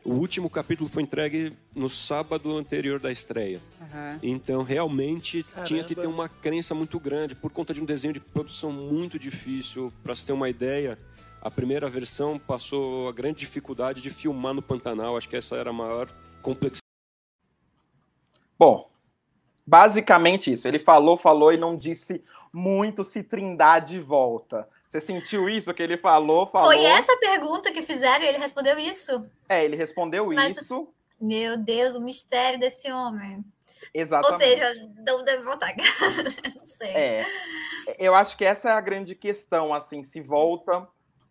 o 0.05 0.13
último 0.13 0.51
capítulo 0.51 0.89
foi 0.89 1.03
entregue 1.03 1.53
no 1.75 1.89
sábado 1.89 2.57
anterior 2.57 3.01
da 3.01 3.11
estreia. 3.11 3.61
Uhum. 3.81 4.19
Então, 4.23 4.63
realmente, 4.63 5.43
Caramba. 5.43 5.67
tinha 5.67 5.83
que 5.85 5.95
ter 5.95 6.07
uma 6.07 6.29
crença 6.29 6.75
muito 6.75 7.01
grande, 7.01 7.35
por 7.35 7.51
conta 7.51 7.73
de 7.73 7.81
um 7.81 7.87
desenho 7.87 8.13
de 8.13 8.21
produção 8.21 8.71
muito 8.71 9.19
difícil. 9.19 9.93
Para 10.03 10.15
se 10.15 10.27
ter 10.27 10.33
uma 10.33 10.49
ideia, 10.49 10.99
a 11.41 11.51
primeira 11.51 11.89
versão 11.89 12.39
passou 12.39 13.09
a 13.09 13.13
grande 13.13 13.41
dificuldade 13.41 14.03
de 14.03 14.11
filmar 14.11 14.53
no 14.53 14.61
Pantanal. 14.61 15.17
Acho 15.17 15.29
que 15.29 15.37
essa 15.37 15.57
era 15.57 15.71
a 15.71 15.73
maior 15.73 16.09
complexidade. 16.43 16.81
Bom, 18.59 18.91
basicamente 19.67 20.53
isso. 20.53 20.69
Ele 20.69 20.79
falou, 20.79 21.17
falou 21.17 21.51
e 21.51 21.57
não 21.57 21.77
disse 21.77 22.23
muito 22.55 23.03
se 23.03 23.23
Trindade 23.23 24.01
volta. 24.01 24.69
Você 24.87 25.01
sentiu 25.01 25.49
isso 25.49 25.75
que 25.75 25.83
ele 25.83 25.99
falou? 25.99 26.47
falou? 26.47 26.69
Foi 26.69 26.85
essa 26.85 27.17
pergunta 27.19 27.73
que 27.73 27.83
fizeram 27.83 28.25
e 28.25 28.29
ele 28.29 28.39
respondeu 28.39 28.79
isso? 28.79 29.29
É, 29.49 29.65
ele 29.65 29.75
respondeu 29.75 30.27
Mas, 30.27 30.57
isso. 30.57 30.89
Meu 31.21 31.57
Deus, 31.57 31.97
o 31.97 32.01
mistério 32.01 32.61
desse 32.61 32.91
homem. 32.93 33.45
Exatamente. 33.93 34.33
Ou 34.33 34.39
seja, 34.39 34.89
não 35.05 35.25
deve 35.25 35.43
voltar. 35.43 35.75
não 36.55 36.65
sei. 36.65 36.89
É. 36.89 37.27
Eu 37.99 38.15
acho 38.15 38.37
que 38.37 38.45
essa 38.45 38.71
é 38.71 38.73
a 38.73 38.81
grande 38.81 39.15
questão, 39.15 39.75
assim, 39.75 40.03
se 40.03 40.21
volta 40.21 40.87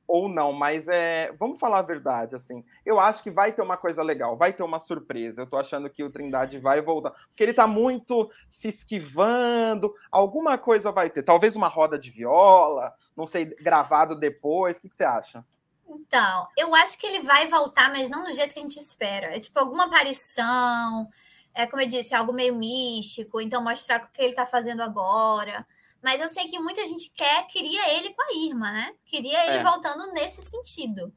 ou 0.08 0.28
não, 0.28 0.52
mas 0.52 0.88
é, 0.88 1.32
vamos 1.40 1.60
falar 1.60 1.80
a 1.80 1.84
verdade, 1.84 2.36
assim. 2.36 2.64
Eu 2.86 3.00
acho 3.00 3.24
que 3.24 3.32
vai 3.32 3.52
ter 3.52 3.62
uma 3.62 3.78
coisa 3.78 4.04
legal, 4.04 4.38
vai 4.38 4.54
ter 4.54 4.64
uma 4.64 4.80
surpresa. 4.80 5.42
Eu 5.42 5.48
tô 5.48 5.58
achando 5.58 5.90
que 5.90 6.04
o 6.04 6.12
Trindade 6.12 6.60
vai 6.60 6.82
voltar, 6.82 7.12
porque 7.12 7.44
ele 7.44 7.54
tá 7.54 7.66
muito 7.66 8.30
se 8.50 8.68
esquivando. 8.68 9.94
Alguma 10.12 10.58
coisa 10.58 10.92
vai 10.92 11.10
ter, 11.10 11.24
talvez 11.24 11.56
uma 11.56 11.68
roda 11.68 11.98
de 11.98 12.10
viola, 12.10 12.94
não 13.16 13.26
sei, 13.26 13.46
gravado 13.46 14.16
depois. 14.16 14.78
O 14.78 14.82
que, 14.82 14.90
que 14.90 14.96
você 14.96 15.06
acha? 15.06 15.44
Então, 15.88 16.48
eu 16.58 16.74
acho 16.76 16.98
que 16.98 17.06
ele 17.06 17.24
vai 17.24 17.48
voltar, 17.48 17.90
mas 17.90 18.10
não 18.10 18.24
do 18.24 18.34
jeito 18.34 18.54
que 18.54 18.60
a 18.60 18.64
gente 18.64 18.78
espera. 18.78 19.36
É 19.36 19.40
tipo 19.40 19.60
alguma 19.60 19.86
aparição, 19.86 21.10
é 21.54 21.66
como 21.66 21.82
eu 21.82 21.88
disse, 21.88 22.16
algo 22.16 22.34
meio 22.34 22.56
místico, 22.56 23.40
então 23.40 23.64
mostrar 23.64 24.02
o 24.02 24.08
que 24.12 24.22
ele 24.22 24.34
tá 24.34 24.46
fazendo 24.46 24.82
agora. 24.82 25.66
Mas 26.04 26.20
eu 26.20 26.28
sei 26.28 26.50
que 26.50 26.60
muita 26.60 26.86
gente 26.86 27.10
quer, 27.16 27.48
queria 27.48 27.96
ele 27.96 28.14
com 28.14 28.22
a 28.22 28.34
Irma, 28.34 28.72
né? 28.72 28.94
Queria 29.06 29.48
ele 29.48 29.60
é. 29.60 29.64
voltando 29.64 30.12
nesse 30.12 30.42
sentido. 30.42 31.14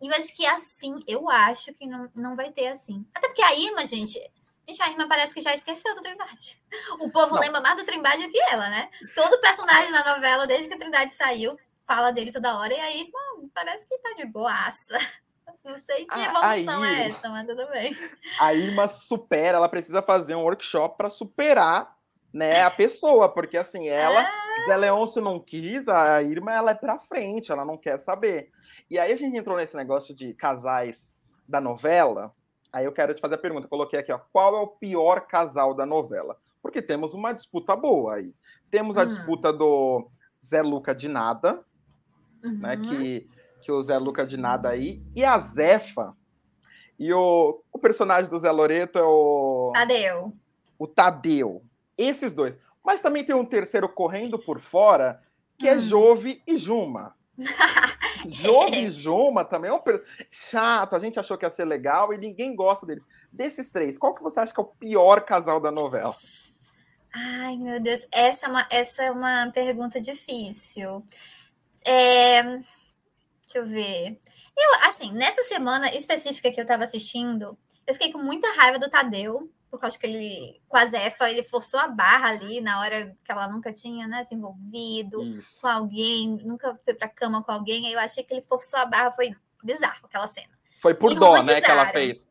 E 0.00 0.06
eu 0.06 0.14
acho 0.14 0.34
que 0.36 0.46
assim, 0.46 1.02
eu 1.08 1.28
acho 1.28 1.74
que 1.74 1.88
não, 1.88 2.08
não 2.14 2.36
vai 2.36 2.52
ter 2.52 2.68
assim. 2.68 3.04
Até 3.12 3.26
porque 3.26 3.42
a 3.42 3.52
Irma, 3.56 3.84
gente, 3.84 4.16
gente, 4.66 4.80
a 4.80 4.90
Irma 4.90 5.08
parece 5.08 5.34
que 5.34 5.40
já 5.40 5.52
esqueceu 5.52 5.92
do 5.92 6.02
Trindade. 6.02 6.56
O 7.00 7.10
povo 7.10 7.34
não. 7.34 7.40
lembra 7.40 7.60
mais 7.60 7.76
do 7.76 7.84
Trindade 7.84 8.26
do 8.26 8.30
que 8.30 8.40
ela, 8.42 8.70
né? 8.70 8.88
Todo 9.12 9.40
personagem 9.40 9.90
na 9.90 10.14
novela, 10.14 10.46
desde 10.46 10.68
que 10.68 10.74
a 10.74 10.78
Trindade 10.78 11.12
saiu, 11.14 11.58
fala 11.84 12.12
dele 12.12 12.30
toda 12.30 12.56
hora, 12.56 12.72
e 12.72 12.78
aí, 12.78 13.10
bom, 13.10 13.48
parece 13.52 13.88
que 13.88 13.98
tá 13.98 14.12
de 14.12 14.24
boaça. 14.24 14.98
Não 15.64 15.76
sei 15.76 16.06
que 16.06 16.20
evolução 16.20 16.82
a, 16.82 16.86
a 16.86 16.90
é 16.90 17.08
essa, 17.08 17.28
mas 17.28 17.46
tudo 17.46 17.66
bem. 17.70 17.96
A 18.38 18.54
Irma 18.54 18.86
supera, 18.86 19.58
ela 19.58 19.68
precisa 19.68 20.00
fazer 20.00 20.36
um 20.36 20.42
workshop 20.42 20.96
para 20.96 21.10
superar 21.10 21.97
né, 22.32 22.62
a 22.62 22.70
pessoa, 22.70 23.28
porque 23.28 23.56
assim, 23.56 23.88
ela, 23.88 24.20
ah. 24.20 24.66
Zé 24.66 24.76
Leôncio 24.76 25.22
não 25.22 25.40
quis, 25.40 25.88
a 25.88 26.22
Irma 26.22 26.52
ela 26.52 26.72
é 26.72 26.74
pra 26.74 26.98
frente, 26.98 27.50
ela 27.50 27.64
não 27.64 27.76
quer 27.76 27.98
saber. 27.98 28.50
E 28.90 28.98
aí 28.98 29.12
a 29.12 29.16
gente 29.16 29.36
entrou 29.36 29.56
nesse 29.56 29.76
negócio 29.76 30.14
de 30.14 30.34
casais 30.34 31.16
da 31.46 31.60
novela. 31.60 32.32
Aí 32.72 32.84
eu 32.84 32.92
quero 32.92 33.14
te 33.14 33.20
fazer 33.20 33.36
a 33.36 33.38
pergunta, 33.38 33.68
coloquei 33.68 33.98
aqui, 33.98 34.12
ó, 34.12 34.18
qual 34.32 34.56
é 34.56 34.60
o 34.60 34.66
pior 34.66 35.26
casal 35.26 35.74
da 35.74 35.86
novela? 35.86 36.36
Porque 36.60 36.82
temos 36.82 37.14
uma 37.14 37.32
disputa 37.32 37.74
boa 37.74 38.16
aí. 38.16 38.34
Temos 38.70 38.98
a 38.98 39.02
hum. 39.02 39.06
disputa 39.06 39.52
do 39.52 40.08
Zé 40.44 40.60
Luca 40.60 40.94
de 40.94 41.08
Nada, 41.08 41.64
né, 42.42 42.50
uhum. 42.50 42.58
né, 42.58 42.76
que, 42.76 43.30
que 43.62 43.72
o 43.72 43.80
Zé 43.80 43.96
Luca 43.98 44.26
de 44.26 44.36
Nada 44.36 44.68
aí, 44.68 45.02
e 45.14 45.24
a 45.24 45.38
Zefa, 45.38 46.14
e 46.98 47.12
o, 47.12 47.62
o 47.72 47.78
personagem 47.78 48.28
do 48.28 48.38
Zé 48.38 48.50
Loreto 48.50 48.98
é 48.98 49.04
o... 49.04 49.70
Tadeu. 49.72 50.32
O 50.78 50.86
Tadeu. 50.86 51.62
Esses 51.98 52.32
dois. 52.32 52.58
Mas 52.82 53.02
também 53.02 53.24
tem 53.24 53.34
um 53.34 53.44
terceiro 53.44 53.88
correndo 53.88 54.38
por 54.38 54.60
fora, 54.60 55.20
que 55.58 55.68
é 55.68 55.74
hum. 55.74 55.78
é 55.78 55.80
Jove 55.80 56.42
e 56.46 56.56
Juma. 56.56 57.14
Jove 58.26 58.86
e 58.86 58.90
Juma 58.90 59.44
também 59.44 59.70
é 59.70 59.74
um 59.74 59.80
chato. 60.30 60.96
A 60.96 60.98
gente 60.98 61.20
achou 61.20 61.36
que 61.36 61.44
ia 61.44 61.50
ser 61.50 61.64
legal 61.64 62.14
e 62.14 62.18
ninguém 62.18 62.54
gosta 62.54 62.86
deles. 62.86 63.04
Desses 63.30 63.70
três, 63.70 63.98
qual 63.98 64.14
que 64.14 64.22
você 64.22 64.40
acha 64.40 64.54
que 64.54 64.60
é 64.60 64.62
o 64.62 64.66
pior 64.66 65.20
casal 65.22 65.60
da 65.60 65.70
novela? 65.70 66.14
Ai, 67.12 67.56
meu 67.56 67.80
Deus, 67.80 68.06
essa 68.12 68.46
é 68.46 68.48
uma, 68.48 68.66
essa 68.70 69.02
é 69.02 69.10
uma 69.10 69.50
pergunta 69.52 70.00
difícil. 70.00 71.04
É, 71.84 72.42
deixa 72.42 73.56
eu 73.56 73.66
ver. 73.66 74.20
Eu, 74.56 74.88
assim, 74.88 75.12
nessa 75.12 75.42
semana 75.44 75.94
específica 75.94 76.50
que 76.50 76.60
eu 76.60 76.66
tava 76.66 76.84
assistindo, 76.84 77.56
eu 77.86 77.94
fiquei 77.94 78.12
com 78.12 78.18
muita 78.18 78.52
raiva 78.52 78.78
do 78.78 78.90
Tadeu, 78.90 79.50
porque 79.70 79.84
eu 79.84 79.88
acho 79.88 79.98
que 79.98 80.06
ele, 80.06 80.60
com 80.68 80.76
a 80.76 80.84
Zefa, 80.84 81.30
ele 81.30 81.42
forçou 81.42 81.78
a 81.78 81.88
barra 81.88 82.30
ali 82.30 82.60
na 82.60 82.80
hora 82.80 83.14
que 83.24 83.30
ela 83.30 83.48
nunca 83.48 83.72
tinha 83.72 84.06
né, 84.06 84.24
se 84.24 84.34
envolvido 84.34 85.22
Isso. 85.22 85.60
com 85.60 85.68
alguém, 85.68 86.40
nunca 86.44 86.74
foi 86.84 86.94
pra 86.94 87.08
cama 87.08 87.42
com 87.42 87.52
alguém. 87.52 87.86
Aí 87.86 87.92
eu 87.92 88.00
achei 88.00 88.24
que 88.24 88.32
ele 88.32 88.42
forçou 88.42 88.78
a 88.78 88.86
barra, 88.86 89.10
foi 89.10 89.34
bizarro 89.62 90.06
aquela 90.06 90.26
cena. 90.26 90.58
Foi 90.80 90.94
por 90.94 91.14
dó, 91.14 91.42
né, 91.42 91.60
que 91.60 91.70
ela 91.70 91.86
fez. 91.86 92.28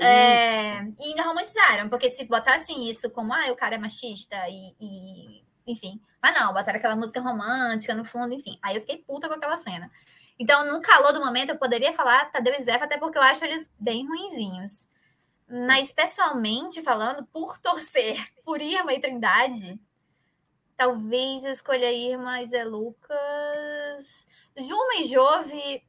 É, 0.00 0.82
e 0.82 1.08
ainda 1.08 1.22
romantizaram, 1.24 1.88
porque 1.88 2.08
se 2.08 2.24
botassem 2.24 2.88
isso 2.90 3.10
como, 3.10 3.34
ah, 3.34 3.50
o 3.50 3.56
cara 3.56 3.74
é 3.74 3.78
machista 3.78 4.36
e, 4.48 4.74
e, 4.80 5.44
enfim. 5.66 6.00
Mas 6.22 6.38
não, 6.38 6.52
botaram 6.54 6.78
aquela 6.78 6.96
música 6.96 7.20
romântica 7.20 7.94
no 7.94 8.04
fundo, 8.04 8.32
enfim. 8.32 8.58
Aí 8.62 8.76
eu 8.76 8.80
fiquei 8.80 8.98
puta 8.98 9.28
com 9.28 9.34
aquela 9.34 9.56
cena. 9.56 9.90
Então, 10.38 10.70
no 10.70 10.80
calor 10.80 11.12
do 11.12 11.24
momento, 11.24 11.50
eu 11.50 11.58
poderia 11.58 11.92
falar 11.92 12.30
Tadeu 12.30 12.54
e 12.54 12.62
Zefa, 12.62 12.84
até 12.84 12.98
porque 12.98 13.18
eu 13.18 13.22
acho 13.22 13.44
eles 13.44 13.72
bem 13.78 14.06
ruinzinhos. 14.06 14.88
Mas, 15.48 15.92
pessoalmente 15.92 16.82
falando, 16.82 17.24
por 17.26 17.58
torcer 17.62 18.26
por 18.44 18.60
Irma 18.60 18.92
e 18.92 19.00
Trindade, 19.00 19.80
talvez 20.76 21.44
escolha 21.44 21.92
Irma 21.92 22.42
e 22.42 22.46
Zé 22.46 22.64
Lucas. 22.64 24.26
Juma 24.56 24.94
e 24.98 25.06
Jove, 25.06 25.82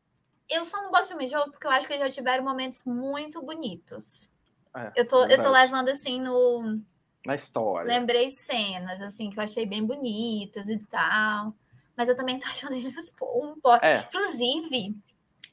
eu 0.50 0.66
só 0.66 0.82
não 0.82 0.92
boto 0.92 1.10
Juma 1.10 1.24
e 1.24 1.28
Jove 1.28 1.52
porque 1.52 1.68
eu 1.68 1.72
acho 1.72 1.88
que 1.88 1.94
eles 1.94 2.08
já 2.08 2.22
tiveram 2.22 2.44
momentos 2.44 2.84
muito 2.86 3.42
bonitos. 3.42 4.30
É, 4.76 4.92
eu, 4.96 5.08
tô, 5.08 5.26
eu 5.26 5.42
tô 5.42 5.50
levando 5.50 5.90
assim 5.90 6.22
no. 6.22 6.80
Na 7.26 7.36
história. 7.36 7.88
Lembrei 7.88 8.30
cenas, 8.30 9.02
assim, 9.02 9.30
que 9.30 9.40
eu 9.40 9.44
achei 9.44 9.66
bem 9.66 9.84
bonitas 9.84 10.70
e 10.70 10.78
tal. 10.86 11.54
Mas 11.96 12.08
eu 12.08 12.16
também 12.16 12.38
tô 12.38 12.46
achando 12.48 12.76
eles 12.76 13.12
um 13.22 13.60
pouco. 13.60 13.86
É. 13.86 14.08
Inclusive, 14.08 14.96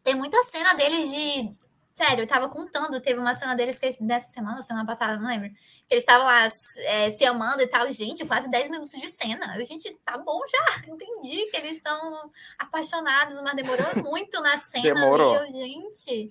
tem 0.03 0.15
muita 0.15 0.43
cena 0.45 0.75
deles 0.75 1.11
de 1.11 1.57
Sério, 1.95 2.23
eu 2.23 2.27
tava 2.27 2.49
contando, 2.49 3.01
teve 3.01 3.21
uma 3.21 3.37
cena 3.37 3.55
deles 3.55 3.79
que 3.79 3.97
dessa 4.01 4.27
semana, 4.27 4.57
ou 4.57 4.63
semana 4.65 4.85
passada, 4.85 5.17
não 5.17 5.29
lembro. 5.29 5.49
Que 5.89 5.95
eles 5.95 6.03
estavam 6.03 6.27
lá 6.27 6.49
é, 6.89 7.11
se 7.11 7.25
amando 7.25 7.63
e 7.63 7.69
tal. 7.69 7.89
Gente, 7.93 8.27
quase 8.27 8.51
10 8.51 8.69
minutos 8.69 9.01
de 9.01 9.09
cena. 9.09 9.57
Eu, 9.57 9.65
gente, 9.65 9.97
tá 10.05 10.19
bom 10.19 10.41
já. 10.51 10.83
Entendi 10.93 11.47
que 11.47 11.57
eles 11.57 11.77
estão 11.77 12.33
apaixonados, 12.59 13.41
mas 13.43 13.55
demorou 13.55 13.87
muito 14.03 14.43
na 14.43 14.59
cena. 14.59 14.83
Demorou. 14.83 15.39
Gente. 15.47 16.31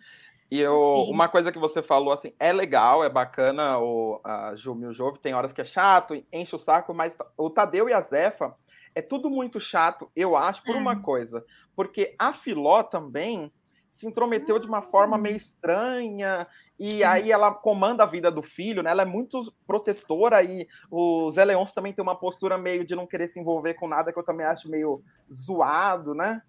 E 0.51 0.59
eu, 0.59 1.05
uma 1.07 1.29
coisa 1.29 1.49
que 1.49 1.57
você 1.57 1.81
falou, 1.81 2.11
assim, 2.11 2.33
é 2.37 2.51
legal, 2.51 3.01
é 3.01 3.09
bacana 3.09 3.79
o 3.79 4.19
a 4.21 4.53
Jumi 4.55 4.85
o 4.85 4.93
Jove, 4.93 5.17
tem 5.17 5.33
horas 5.33 5.53
que 5.53 5.61
é 5.61 5.65
chato, 5.65 6.21
enche 6.31 6.55
o 6.55 6.59
saco, 6.59 6.93
mas 6.93 7.17
o 7.37 7.49
Tadeu 7.49 7.87
e 7.87 7.93
a 7.93 8.01
Zefa 8.01 8.53
é 8.93 9.01
tudo 9.01 9.29
muito 9.29 9.59
chato, 9.61 10.11
eu 10.13 10.35
acho, 10.35 10.61
por 10.61 10.75
é. 10.75 10.77
uma 10.77 11.01
coisa. 11.01 11.43
Porque 11.73 12.15
a 12.19 12.33
Filó 12.33 12.83
também 12.83 13.51
se 13.93 14.07
intrometeu 14.07 14.57
de 14.57 14.65
uma 14.65 14.81
forma 14.81 15.19
meio 15.19 15.35
hum. 15.35 15.37
estranha, 15.37 16.47
e 16.79 17.03
aí 17.03 17.31
ela 17.31 17.53
comanda 17.53 18.01
a 18.01 18.07
vida 18.07 18.31
do 18.31 18.41
filho, 18.41 18.81
né? 18.81 18.89
Ela 18.89 19.03
é 19.03 19.05
muito 19.05 19.53
protetora, 19.67 20.41
e 20.41 20.67
o 20.89 21.29
Zé 21.29 21.45
Leôncio 21.45 21.75
também 21.75 21.93
tem 21.93 22.01
uma 22.01 22.17
postura 22.17 22.57
meio 22.57 22.83
de 22.83 22.95
não 22.95 23.05
querer 23.05 23.27
se 23.27 23.39
envolver 23.39 23.75
com 23.75 23.87
nada, 23.87 24.11
que 24.11 24.17
eu 24.17 24.23
também 24.23 24.47
acho 24.47 24.67
meio 24.67 25.03
zoado, 25.31 26.15
né? 26.15 26.41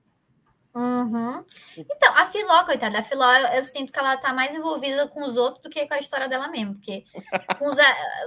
Uhum. 0.75 1.45
Então, 1.79 2.13
a 2.17 2.27
Filó, 2.27 2.65
coitada, 2.65 2.99
a 2.99 3.03
Filó, 3.03 3.33
eu, 3.33 3.47
eu, 3.59 3.65
sinto 3.65 3.93
que 3.93 3.99
ela 3.99 4.17
tá 4.17 4.33
mais 4.33 4.57
envolvida 4.57 5.07
com 5.07 5.25
os 5.25 5.37
outros 5.37 5.63
do 5.63 5.71
que 5.71 5.87
com 5.87 5.95
a 5.95 6.01
história 6.01 6.29
dela 6.29 6.49
mesmo, 6.49 6.75
porque 6.75 7.05
com 7.61 7.67
o 7.67 7.73
Zé, 7.73 7.85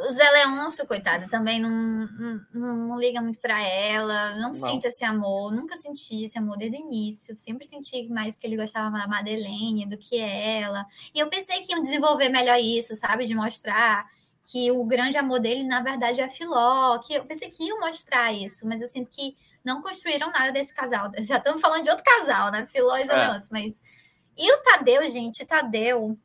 o 0.07 0.11
Zé 0.13 0.31
Leôncio, 0.31 0.87
coitado, 0.87 1.27
também 1.29 1.59
não, 1.59 1.69
não, 1.69 2.41
não, 2.53 2.75
não 2.87 2.99
liga 2.99 3.21
muito 3.21 3.37
para 3.39 3.61
ela, 3.61 4.31
não, 4.35 4.47
não, 4.47 4.55
sinto 4.55 4.85
esse 4.85 5.03
amor, 5.03 5.51
nunca 5.51 5.75
senti 5.75 6.23
esse 6.23 6.39
amor 6.39 6.57
desde 6.57 6.77
o 6.77 6.79
início, 6.79 7.37
sempre 7.37 7.67
senti 7.67 8.07
mais 8.07 8.37
que 8.37 8.47
ele 8.47 8.55
gostava 8.55 8.97
da 8.97 9.07
Madeleine 9.09 9.85
do 9.85 9.97
que 9.97 10.17
ela, 10.17 10.85
e 11.13 11.19
eu 11.19 11.27
pensei 11.27 11.59
que 11.63 11.73
iam 11.73 11.81
desenvolver 11.81 12.29
melhor 12.29 12.57
isso, 12.57 12.95
sabe, 12.95 13.25
de 13.25 13.35
mostrar 13.35 14.05
que 14.49 14.71
o 14.71 14.85
grande 14.85 15.17
amor 15.17 15.41
dele, 15.41 15.65
na 15.65 15.81
verdade, 15.81 16.21
é 16.21 16.23
a 16.23 16.29
Filó, 16.29 16.97
que 16.99 17.13
eu 17.13 17.25
pensei 17.25 17.49
que 17.49 17.65
iam 17.65 17.81
mostrar 17.81 18.31
isso, 18.31 18.65
mas 18.65 18.81
eu 18.81 18.87
sinto 18.87 19.11
que 19.11 19.35
não 19.67 19.81
construíram 19.81 20.31
nada 20.31 20.51
desse 20.53 20.73
casal. 20.73 21.11
Já 21.19 21.37
estamos 21.37 21.61
falando 21.61 21.83
de 21.83 21.89
outro 21.89 22.03
casal, 22.03 22.49
né? 22.49 22.65
Filó 22.71 22.97
e 22.97 23.01
é. 23.01 23.39
mas. 23.51 23.83
E 24.37 24.51
o 24.53 24.63
Tadeu, 24.63 25.01
gente, 25.11 25.45
Tadeu. 25.45 26.17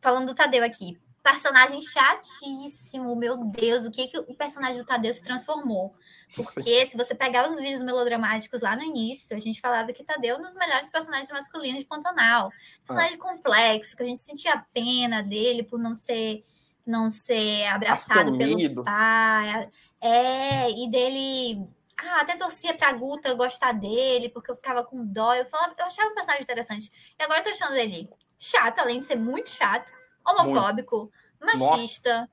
Falando 0.00 0.28
do 0.28 0.34
Tadeu 0.34 0.64
aqui. 0.64 0.96
Personagem 1.20 1.80
chatíssimo, 1.82 3.14
meu 3.16 3.36
Deus, 3.44 3.84
o 3.84 3.90
que, 3.90 4.06
que 4.06 4.18
o 4.18 4.34
personagem 4.34 4.78
do 4.78 4.86
Tadeu 4.86 5.12
se 5.12 5.22
transformou? 5.22 5.94
Porque 6.34 6.86
se 6.86 6.96
você 6.96 7.14
pegar 7.14 7.50
os 7.50 7.58
vídeos 7.58 7.82
melodramáticos 7.82 8.60
lá 8.60 8.76
no 8.76 8.84
início, 8.84 9.36
a 9.36 9.40
gente 9.40 9.60
falava 9.60 9.92
que 9.92 10.04
Tadeu 10.04 10.36
é 10.36 10.38
um 10.38 10.42
dos 10.42 10.56
melhores 10.56 10.90
personagens 10.90 11.30
masculinos 11.30 11.80
de 11.80 11.86
Pantanal. 11.86 12.52
Personagem 12.86 13.18
ah. 13.20 13.22
complexo, 13.22 13.96
que 13.96 14.02
a 14.02 14.06
gente 14.06 14.20
sentia 14.20 14.64
pena 14.72 15.22
dele 15.22 15.64
por 15.64 15.78
não 15.78 15.92
ser 15.92 16.44
não 16.86 17.10
ser 17.10 17.66
abraçado 17.66 18.38
pelo 18.38 18.82
pai. 18.82 19.68
É, 20.00 20.70
e 20.70 20.88
dele 20.88 21.68
ah, 21.98 22.20
até 22.20 22.36
torcia 22.36 22.74
pra 22.74 22.92
Guta 22.92 23.34
gostar 23.34 23.72
dele, 23.72 24.28
porque 24.28 24.50
eu 24.50 24.56
ficava 24.56 24.84
com 24.84 25.04
dó. 25.04 25.34
Eu, 25.34 25.46
falava, 25.46 25.74
eu 25.76 25.86
achava 25.86 26.10
o 26.10 26.14
personagem 26.14 26.42
interessante. 26.44 26.92
E 27.18 27.22
agora 27.22 27.40
eu 27.40 27.44
tô 27.44 27.50
achando 27.50 27.74
ele 27.74 28.08
chato, 28.38 28.78
além 28.78 29.00
de 29.00 29.06
ser 29.06 29.16
muito 29.16 29.50
chato, 29.50 29.92
homofóbico, 30.24 31.10
muito. 31.42 31.58
machista. 31.58 32.20
Nossa. 32.20 32.30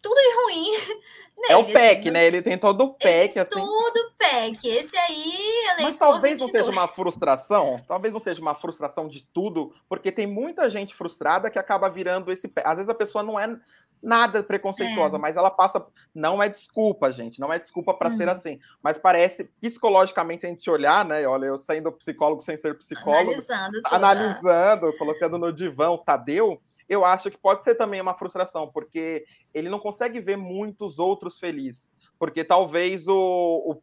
Tudo 0.00 0.14
de 0.14 0.34
ruim. 0.44 1.00
Nele, 1.40 1.52
é 1.52 1.56
o 1.56 1.64
PEC, 1.64 2.00
assim, 2.00 2.10
né? 2.10 2.26
Ele 2.26 2.42
tem 2.42 2.58
todo 2.58 2.82
o 2.82 2.94
PEC, 2.94 3.38
assim. 3.38 3.54
Tudo 3.54 4.12
PEC. 4.18 4.68
Esse 4.68 4.96
aí. 4.96 5.34
Mas 5.82 5.96
talvez 5.96 6.38
não 6.38 6.48
seja 6.48 6.70
uma 6.70 6.86
frustração. 6.86 7.80
Talvez 7.88 8.12
não 8.12 8.20
seja 8.20 8.40
uma 8.40 8.54
frustração 8.54 9.08
de 9.08 9.22
tudo, 9.32 9.72
porque 9.88 10.12
tem 10.12 10.26
muita 10.26 10.68
gente 10.68 10.94
frustrada 10.94 11.50
que 11.50 11.58
acaba 11.58 11.88
virando 11.88 12.30
esse. 12.30 12.50
Às 12.64 12.74
vezes 12.74 12.88
a 12.88 12.94
pessoa 12.94 13.22
não 13.22 13.38
é 13.38 13.56
nada 14.02 14.42
preconceituosa, 14.42 15.16
é. 15.16 15.18
mas 15.18 15.36
ela 15.36 15.50
passa. 15.50 15.84
Não 16.14 16.42
é 16.42 16.48
desculpa, 16.48 17.10
gente, 17.10 17.40
não 17.40 17.52
é 17.52 17.58
desculpa 17.58 17.94
para 17.94 18.10
ser 18.10 18.26
uhum. 18.28 18.34
assim. 18.34 18.60
Mas 18.82 18.98
parece, 18.98 19.44
psicologicamente, 19.60 20.46
a 20.46 20.48
gente 20.48 20.68
olhar, 20.70 21.04
né? 21.04 21.26
Olha, 21.26 21.46
eu 21.46 21.58
saindo 21.58 21.92
psicólogo 21.92 22.42
sem 22.42 22.56
ser 22.56 22.76
psicólogo, 22.76 23.30
analisando, 23.30 23.82
tudo. 23.82 23.94
analisando 23.94 24.96
colocando 24.98 25.38
no 25.38 25.52
divã 25.52 25.90
o 25.90 25.98
Tadeu, 25.98 26.60
eu 26.90 27.04
acho 27.04 27.30
que 27.30 27.38
pode 27.38 27.64
ser 27.64 27.76
também 27.76 28.00
uma 28.00 28.14
frustração, 28.14 28.68
porque 28.68 29.24
ele 29.54 29.70
não 29.70 29.78
consegue 29.78 30.20
ver 30.20 30.36
muitos 30.36 30.98
outros 30.98 31.38
felizes. 31.38 31.94
Porque 32.18 32.44
talvez 32.44 33.08
o, 33.08 33.16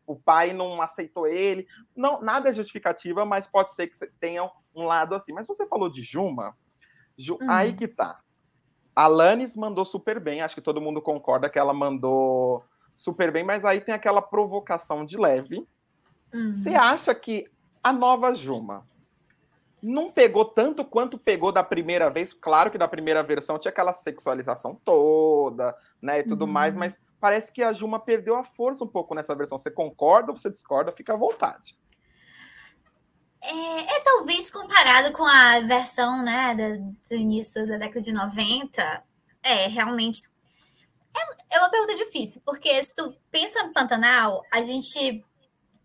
o, 0.06 0.14
o 0.14 0.16
pai 0.16 0.54
não 0.54 0.80
aceitou 0.80 1.26
ele. 1.26 1.66
Não, 1.96 2.22
nada 2.22 2.50
é 2.50 2.54
justificativa, 2.54 3.26
mas 3.26 3.48
pode 3.48 3.74
ser 3.74 3.88
que 3.88 3.98
tenha 4.20 4.48
um 4.76 4.84
lado 4.84 5.16
assim. 5.16 5.34
Mas 5.34 5.48
você 5.48 5.66
falou 5.66 5.90
de 5.90 6.04
Juma, 6.04 6.56
Ju, 7.18 7.36
hum. 7.42 7.48
aí 7.50 7.74
que 7.74 7.88
tá 7.88 8.20
a 8.98 9.04
Alanis 9.04 9.56
mandou 9.56 9.86
super 9.86 10.20
bem, 10.20 10.42
acho 10.42 10.56
que 10.56 10.62
todo 10.62 10.82
mundo 10.82 11.00
concorda 11.00 11.52
que 11.52 11.60
ela 11.60 11.72
mandou 11.72 12.66
super 12.96 13.32
bem, 13.32 13.44
mas 13.44 13.64
aí 13.64 13.80
tem 13.80 13.94
aquela 13.94 14.24
provocação 14.24 15.06
de 15.06 15.16
leve. 15.16 15.68
Uhum. 16.34 16.50
Você 16.50 16.72
uhum. 16.72 16.82
acha 16.82 17.14
que 17.14 17.46
a 17.84 17.94
nova 17.94 18.34
Juma 18.34 18.88
não 19.82 20.12
pegou 20.12 20.46
tanto 20.46 20.84
quanto 20.84 21.18
pegou 21.18 21.52
da 21.52 21.64
primeira 21.64 22.10
vez? 22.10 22.34
Claro 22.34 22.72
que 22.72 22.78
da 22.78 22.88
primeira 22.88 23.22
versão 23.22 23.60
tinha 23.60 23.70
aquela 23.70 23.94
sexualização 23.94 24.76
toda, 24.84 25.76
né, 26.02 26.20
e 26.20 26.24
tudo 26.24 26.46
uhum. 26.46 26.52
mais, 26.52 26.76
mas 26.76 27.02
parece 27.20 27.52
que 27.52 27.64
a 27.64 27.74
Juma 27.74 28.00
perdeu 28.00 28.36
a 28.36 28.44
força 28.44 28.84
um 28.84 28.88
pouco 28.88 29.14
nessa 29.14 29.36
versão. 29.36 29.58
Você 29.58 29.72
concorda 29.72 30.32
ou 30.32 30.38
você 30.38 30.50
discorda? 30.50 30.92
Fica 30.92 31.14
à 31.14 31.18
vontade. 31.18 31.78
É, 33.42 33.96
é, 33.96 34.00
talvez 34.02 34.50
comparado 34.50 35.14
com 35.14 35.24
a 35.24 35.60
versão 35.62 36.24
né, 36.24 36.56
do, 36.56 36.98
do, 37.10 37.16
início 37.16 37.68
da 37.68 37.78
década 37.78 38.02
de 38.02 38.12
90, 38.12 39.04
é 39.44 39.68
realmente. 39.68 40.28
É, 41.16 41.56
é 41.56 41.60
uma 41.60 41.70
pergunta 41.70 41.96
difícil, 41.96 42.42
porque 42.44 42.84
se 42.84 42.96
tu 42.96 43.16
pensa 43.32 43.64
no 43.64 43.74
Pantanal, 43.74 44.44
a 44.52 44.62
gente. 44.62 45.24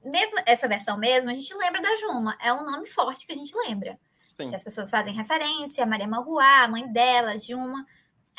Mesmo 0.04 0.40
essa 0.46 0.68
versão 0.68 0.96
mesmo, 0.96 1.30
a 1.30 1.34
gente 1.34 1.54
lembra 1.54 1.80
da 1.80 1.94
Juma. 1.96 2.36
É 2.40 2.52
um 2.52 2.64
nome 2.64 2.86
forte 2.86 3.26
que 3.26 3.32
a 3.32 3.36
gente 3.36 3.54
lembra. 3.66 3.98
Que 4.36 4.54
as 4.54 4.64
pessoas 4.64 4.90
fazem 4.90 5.14
referência, 5.14 5.86
Maria 5.86 6.08
Marruá, 6.08 6.64
a 6.64 6.68
mãe 6.68 6.90
dela, 6.90 7.38
Juma. 7.38 7.86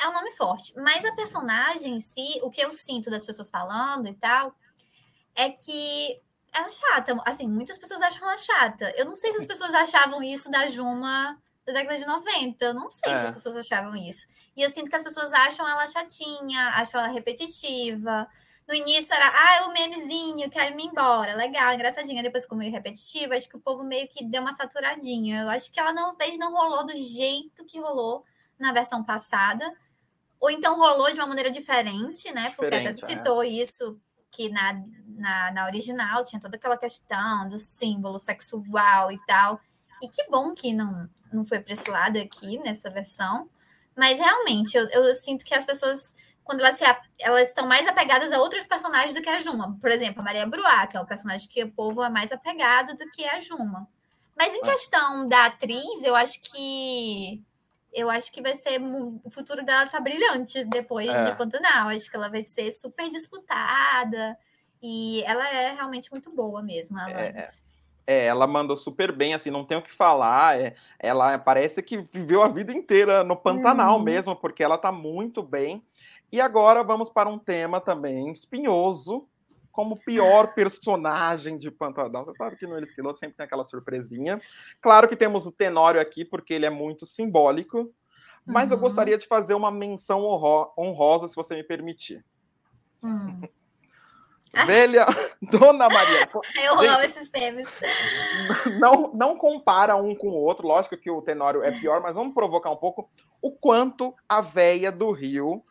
É 0.02 0.08
um 0.08 0.13
nome 0.13 0.32
forte. 0.32 0.73
Mas 0.76 1.06
a 1.06 1.13
personagem 1.13 1.95
em 1.95 1.99
si, 1.99 2.39
o 2.41 2.49
que 2.49 2.62
eu 2.62 2.73
sinto 2.73 3.10
das 3.10 3.23
pessoas 3.23 3.49
falando 3.49 4.08
e 4.08 4.13
tal, 4.15 4.56
é 5.36 5.49
que 5.49 6.19
ela 6.52 6.67
é 6.67 6.71
chata. 6.71 7.21
Assim, 7.26 7.47
muitas 7.47 7.78
pessoas 7.78 8.02
acham 8.02 8.28
ela 8.28 8.38
chata. 8.38 8.93
Eu 8.97 9.06
não 9.06 9.15
sei 9.15 9.32
se 9.32 9.39
as 9.39 9.45
pessoas 9.45 9.73
achavam 9.73 10.21
isso 10.21 10.49
da 10.52 10.67
Juma 10.67 11.38
da 11.65 11.73
década 11.73 11.97
de 11.97 12.06
90. 12.06 12.65
Eu 12.65 12.73
não 12.73 12.91
sei 12.91 13.12
é. 13.12 13.15
se 13.15 13.28
as 13.28 13.34
pessoas 13.36 13.58
achavam 13.58 13.95
isso. 13.95 14.28
E 14.56 14.62
eu 14.62 14.69
sinto 14.69 14.89
que 14.89 14.95
as 14.95 15.04
pessoas 15.04 15.34
acham 15.34 15.67
ela 15.67 15.88
chatinha, 15.88 16.69
acham 16.76 17.02
ela 17.02 17.12
repetitiva. 17.12 18.28
No 18.67 18.73
início 18.73 19.13
era, 19.13 19.28
ah, 19.28 19.56
é 19.58 19.62
o 19.63 19.73
memezinho, 19.73 20.49
quero 20.49 20.80
ir 20.80 20.86
embora. 20.86 21.36
Legal, 21.36 21.73
engraçadinha. 21.73 22.23
Depois 22.23 22.43
ficou 22.43 22.58
meio 22.58 22.71
repetitiva. 22.71 23.36
Acho 23.36 23.49
que 23.49 23.58
o 23.58 23.62
povo 23.62 23.84
meio 23.84 24.08
que 24.08 24.23
deu 24.23 24.41
uma 24.41 24.54
saturadinha. 24.54 25.41
Eu 25.41 25.49
acho 25.49 25.71
que 25.71 25.80
ela 25.80 25.91
não 25.91 26.15
fez, 26.15 26.38
não 26.38 26.54
rolou 26.54 26.86
do 26.86 26.95
jeito 26.95 27.65
que 27.65 27.80
rolou 27.80 28.23
na 28.58 28.71
versão 28.71 29.04
passada. 29.04 29.65
ou 30.39 30.49
então 30.49 30.78
rolou 30.78 31.12
de 31.12 31.19
uma 31.19 31.28
maneira 31.28 31.52
diferente, 31.52 32.32
né? 32.34 32.54
Porque 32.56 32.76
até 32.76 32.89
é. 32.89 32.95
citou 32.95 33.43
é. 33.43 33.47
isso, 33.47 33.99
que 34.32 34.49
na, 34.49 34.82
na, 35.08 35.52
na 35.52 35.65
original 35.65 36.23
tinha 36.23 36.39
toda 36.39 36.58
aquela 36.58 36.78
questão 36.78 37.47
do 37.47 37.60
símbolo 37.60 38.19
sexual 38.19 39.12
e 39.12 39.19
tal. 39.26 39.60
E 40.02 40.08
que 40.08 40.30
bom 40.30 40.54
que 40.54 40.73
não, 40.73 41.10
não 41.32 41.45
foi 41.45 41.60
para 41.60 41.73
esse 41.73 41.89
lado 41.89 42.17
aqui, 42.17 42.58
nessa 42.60 42.89
versão. 42.89 43.49
Mas 43.95 44.19
realmente, 44.19 44.76
eu, 44.76 44.89
eu 44.89 45.15
sinto 45.15 45.45
que 45.45 45.54
as 45.54 45.65
pessoas 45.65 46.15
quando 46.43 46.60
elas, 46.60 46.77
se, 46.77 46.84
elas 47.19 47.47
estão 47.47 47.65
mais 47.65 47.88
apegadas 47.88 48.32
a 48.32 48.39
outros 48.39 48.67
personagens 48.67 49.13
do 49.13 49.21
que 49.21 49.29
a 49.29 49.39
Juma. 49.39 49.77
Por 49.79 49.91
exemplo, 49.91 50.21
a 50.21 50.23
Maria 50.23 50.45
Bruá, 50.45 50.86
que 50.88 50.97
é 50.97 50.99
o 50.99 51.06
personagem 51.06 51.47
que 51.49 51.63
o 51.63 51.71
povo 51.71 52.03
é 52.03 52.10
mais 52.10 52.32
apegado 52.32 52.95
do 52.95 53.10
que 53.12 53.25
a 53.25 53.39
Juma. 53.39 53.88
Mas 54.38 54.53
em 54.53 54.60
é. 54.60 54.71
questão 54.71 55.27
da 55.27 55.45
atriz, 55.45 56.03
eu 56.03 56.15
acho 56.15 56.41
que 56.41 57.41
eu 57.93 58.10
acho 58.10 58.32
que 58.32 58.41
vai 58.41 58.56
ser 58.56 58.82
o 59.23 59.29
futuro 59.29 59.63
dela 59.63 59.88
tá 59.88 59.99
brilhante 59.99 60.65
depois 60.65 61.08
é. 61.08 61.29
de 61.29 61.38
Pantanal. 61.38 61.89
Acho 61.89 62.10
que 62.10 62.15
ela 62.15 62.29
vai 62.29 62.41
ser 62.41 62.71
super 62.71 63.10
disputada 63.10 64.36
e 64.82 65.23
ela 65.25 65.47
é 65.47 65.73
realmente 65.73 66.12
muito 66.12 66.32
boa 66.32 66.62
mesmo. 66.63 66.99
Ela 66.99 67.21
é, 67.21 67.27
é. 67.27 67.47
é, 68.08 68.25
ela 68.25 68.47
mandou 68.47 68.75
super 68.75 69.12
bem, 69.12 69.36
assim, 69.36 69.51
não 69.51 69.63
tem 69.63 69.77
o 69.77 69.82
que 69.82 69.93
falar. 69.93 70.60
É, 70.60 70.75
ela 70.97 71.38
parece 71.38 71.84
que 71.84 71.97
viveu 72.12 72.41
a 72.41 72.47
vida 72.47 72.73
inteira 72.73 73.23
no 73.23 73.36
Pantanal 73.36 73.97
uhum. 73.97 74.03
mesmo, 74.03 74.36
porque 74.36 74.63
ela 74.63 74.77
tá 74.77 74.91
muito 74.91 75.43
bem. 75.43 75.84
E 76.34 76.41
agora 76.41 76.82
vamos 76.84 77.10
para 77.10 77.30
um 77.30 77.38
tema 77.38 77.80
também 77.80 78.32
espinhoso, 78.32 79.30
como 79.72 80.00
pior 80.04 80.56
personagem 80.56 81.60
de 81.60 81.69
Pantanal. 81.69 82.26
Você 82.26 82.34
sabe 82.34 82.56
que 82.56 82.65
no 82.65 82.76
Eles 82.76 82.91
Quiloto 82.91 83.19
sempre 83.19 83.38
tem 83.38 83.46
aquela 83.46 83.63
surpresinha. 83.63 84.41
Claro 84.82 85.08
que 85.08 85.15
temos 85.15 85.46
o 85.46 85.52
Tenório 85.52 86.02
aqui, 86.02 86.26
porque 86.26 86.56
ele 86.56 86.65
é 86.65 86.72
muito 86.72 87.06
simbólico, 87.06 87.93
mas 88.48 88.72
uhum. 88.72 88.78
eu 88.78 88.82
gostaria 88.82 89.15
de 89.15 89.28
fazer 89.28 89.54
uma 89.54 89.69
menção 89.69 90.24
honrosa, 90.76 91.28
se 91.28 91.36
você 91.36 91.54
me 91.54 91.63
permitir. 91.63 92.26
Hum. 93.04 93.41
Velha 94.65 95.06
Dona 95.39 95.88
Maria. 95.88 96.28
Eu 96.63 96.80
amo 96.80 97.02
esses 97.02 97.30
memes. 97.32 97.69
Não, 98.80 99.12
não 99.13 99.38
compara 99.38 99.96
um 99.96 100.15
com 100.15 100.30
o 100.30 100.36
outro. 100.36 100.67
Lógico 100.67 100.98
que 100.98 101.12
o 101.12 101.22
Tenório 101.22 101.62
é 101.62 101.72
pior, 101.72 102.02
mas 102.02 102.15
vamos 102.15 102.34
provocar 102.34 102.72
um 102.72 102.76
pouco 102.76 103.08
o 103.39 103.52
quanto 103.52 104.15
a 104.28 104.41
véia 104.41 104.91
do 104.91 105.12
Rio 105.12 105.63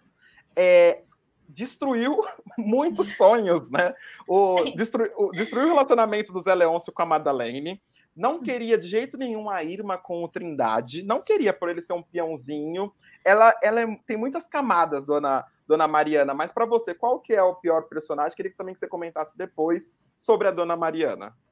é, 0.57 1.03
destruiu 1.49 2.25
muitos 2.59 3.17
sonhos, 3.17 3.71
né? 3.71 3.95
O, 4.27 4.57
o, 4.57 5.33
destruiu 5.33 5.67
o 5.67 5.69
relacionamento 5.69 6.33
do 6.33 6.41
Zé 6.41 6.55
Leôncio 6.55 6.93
com 6.93 7.03
a 7.03 7.07
Madalene. 7.07 7.81
Não 8.15 8.37
hum. 8.37 8.43
queria 8.43 8.77
de 8.77 8.87
jeito 8.87 9.17
nenhum 9.17 9.49
a 9.49 9.63
Irma 9.63 9.97
com 9.97 10.23
o 10.23 10.29
Trindade. 10.29 11.03
Não 11.03 11.23
queria 11.23 11.53
por 11.53 11.69
ele 11.69 11.81
ser 11.81 11.95
um 11.95 12.03
peãozinho. 12.03 12.93
Ela, 13.25 13.55
ela 13.63 13.81
é, 13.81 13.87
tem 14.07 14.17
muitas 14.17 14.49
camadas, 14.49 15.05
dona, 15.05 15.47
dona 15.67 15.89
Mariana. 15.89 16.35
Mas 16.35 16.53
para 16.53 16.67
você, 16.67 16.95
qual 16.95 17.21
que 17.21 17.33
é 17.33 17.43
o 17.43 17.55
pior 17.55 17.83
personagem? 17.83 18.37
Queria 18.37 18.55
também 18.57 18.75
que 18.75 18.81
você 18.81 18.89
comentasse 18.89 19.37
depois 19.37 19.95
sobre 20.17 20.49
a 20.49 20.51
dona 20.51 20.77
Mariana. 20.77 21.35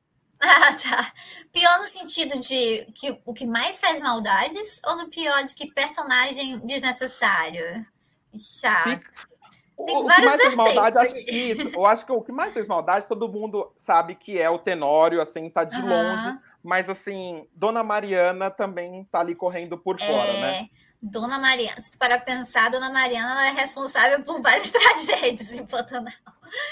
Ah, 0.42 0.72
tá. 0.72 1.12
Pior 1.52 1.78
no 1.80 1.86
sentido 1.86 2.40
de 2.40 2.86
que 2.94 3.20
o 3.26 3.34
que 3.34 3.44
mais 3.44 3.78
faz 3.78 4.00
maldades 4.00 4.80
ou 4.86 4.96
no 4.96 5.10
pior 5.10 5.44
de 5.44 5.54
que 5.54 5.70
personagem 5.70 6.58
desnecessário? 6.60 7.84
Chato. 8.38 9.00
Tem 9.86 9.96
o, 9.96 10.06
que 10.06 10.22
mais 10.22 10.42
fez 10.42 10.54
maldade, 10.54 10.98
acho 10.98 11.14
que 11.14 11.32
isso, 11.32 11.68
eu 11.68 11.86
acho 11.86 12.04
que 12.04 12.12
o 12.12 12.20
que 12.20 12.32
mais 12.32 12.52
fez 12.52 12.66
maldade, 12.66 13.08
todo 13.08 13.28
mundo 13.28 13.72
sabe 13.74 14.14
que 14.14 14.38
é 14.38 14.50
o 14.50 14.58
Tenório, 14.58 15.22
assim, 15.22 15.48
tá 15.48 15.64
de 15.64 15.76
uhum. 15.76 15.88
longe, 15.88 16.38
mas 16.62 16.88
assim, 16.88 17.48
Dona 17.54 17.82
Mariana 17.82 18.50
também 18.50 19.04
tá 19.10 19.20
ali 19.20 19.34
correndo 19.34 19.78
por 19.78 19.96
é... 19.98 20.06
fora, 20.06 20.32
né? 20.34 20.68
Dona 21.02 21.38
Mariana, 21.38 21.80
se 21.80 21.92
tu 21.92 21.98
para 21.98 22.18
pensar, 22.18 22.70
Dona 22.70 22.90
Mariana 22.90 23.46
é 23.46 23.50
responsável 23.52 24.22
por 24.22 24.42
várias 24.42 24.68
tragédias 24.70 25.52
em 25.52 25.66
Pantanal. 25.66 26.12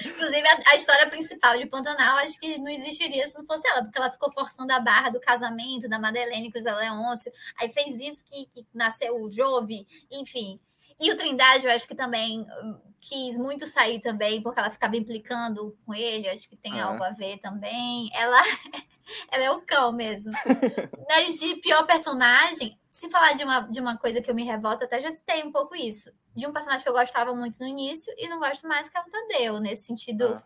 Inclusive, 0.05 0.47
a, 0.47 0.73
a, 0.73 0.77
história 0.77 1.09
principal 1.09 1.57
de 1.57 1.65
Pantanal, 1.65 2.19
acho 2.19 2.39
que 2.39 2.59
não 2.59 2.71
existiria 2.71 3.27
se 3.27 3.39
não 3.39 3.47
fosse 3.47 3.67
ela, 3.67 3.83
porque 3.83 3.97
ela 3.97 4.11
ficou 4.11 4.31
forçando 4.31 4.71
a 4.71 4.81
barra 4.81 5.09
do 5.09 5.21
casamento 5.21 5.89
da 5.89 5.99
Madeleine 5.99 6.53
com 6.53 6.59
o 6.59 6.63
Zé 6.63 6.75
Leôncio, 6.75 7.33
aí 7.59 7.71
fez 7.71 7.99
isso 8.01 8.25
que, 8.27 8.45
que 8.47 8.67
nasceu 8.75 9.19
o 9.19 9.31
Jove, 9.31 9.87
enfim. 10.11 10.61
E 11.01 11.13
o 11.13 11.17
Trindade, 11.17 11.67
eu 11.67 11.73
acho 11.73 11.87
que 11.87 11.95
também 11.95 12.47
hum, 12.63 12.79
quis 13.01 13.39
muito 13.39 13.67
sair 13.67 14.01
também, 14.01 14.43
porque 14.43 14.59
ela 14.59 14.71
ficava 14.71 14.97
implicando 14.97 15.77
com 15.87 15.95
ele, 15.95 16.29
acho 16.29 16.49
que 16.49 16.57
tem 16.57 16.81
ah. 16.81 16.87
algo 16.87 17.03
a 17.03 17.11
ver 17.11 17.39
também. 17.39 18.11
Ela, 18.13 18.41
ela 19.31 19.45
é 19.45 19.51
o 19.51 19.63
cão 19.63 19.93
mesmo. 19.93 20.33
Mas 21.09 21.39
de 21.39 21.57
pior 21.57 21.87
personagem, 21.87 22.79
se 22.91 23.09
falar 23.09 23.35
de 23.35 23.45
uma, 23.45 23.61
de 23.61 23.81
uma 23.81 23.97
coisa 23.97 24.21
que 24.21 24.31
eu 24.31 24.35
me 24.35 24.45
revolto, 24.45 24.85
até 24.85 25.01
já 25.01 25.11
citei 25.11 25.43
um 25.43 25.53
pouco 25.53 25.75
isso. 25.75 26.11
De 26.35 26.47
um 26.47 26.53
personagem 26.53 26.83
que 26.83 26.91
eu 26.91 26.95
gostava 26.95 27.35
muito 27.35 27.59
no 27.61 27.67
início 27.67 28.13
e 28.19 28.29
não 28.29 28.39
gosto 28.39 28.67
mais, 28.67 28.89
que 28.89 28.99
é 28.99 29.01
o 29.01 29.05
Tadeu. 29.05 29.61
Nesse 29.61 29.85
sentido, 29.85 30.35
ah. 30.35 30.43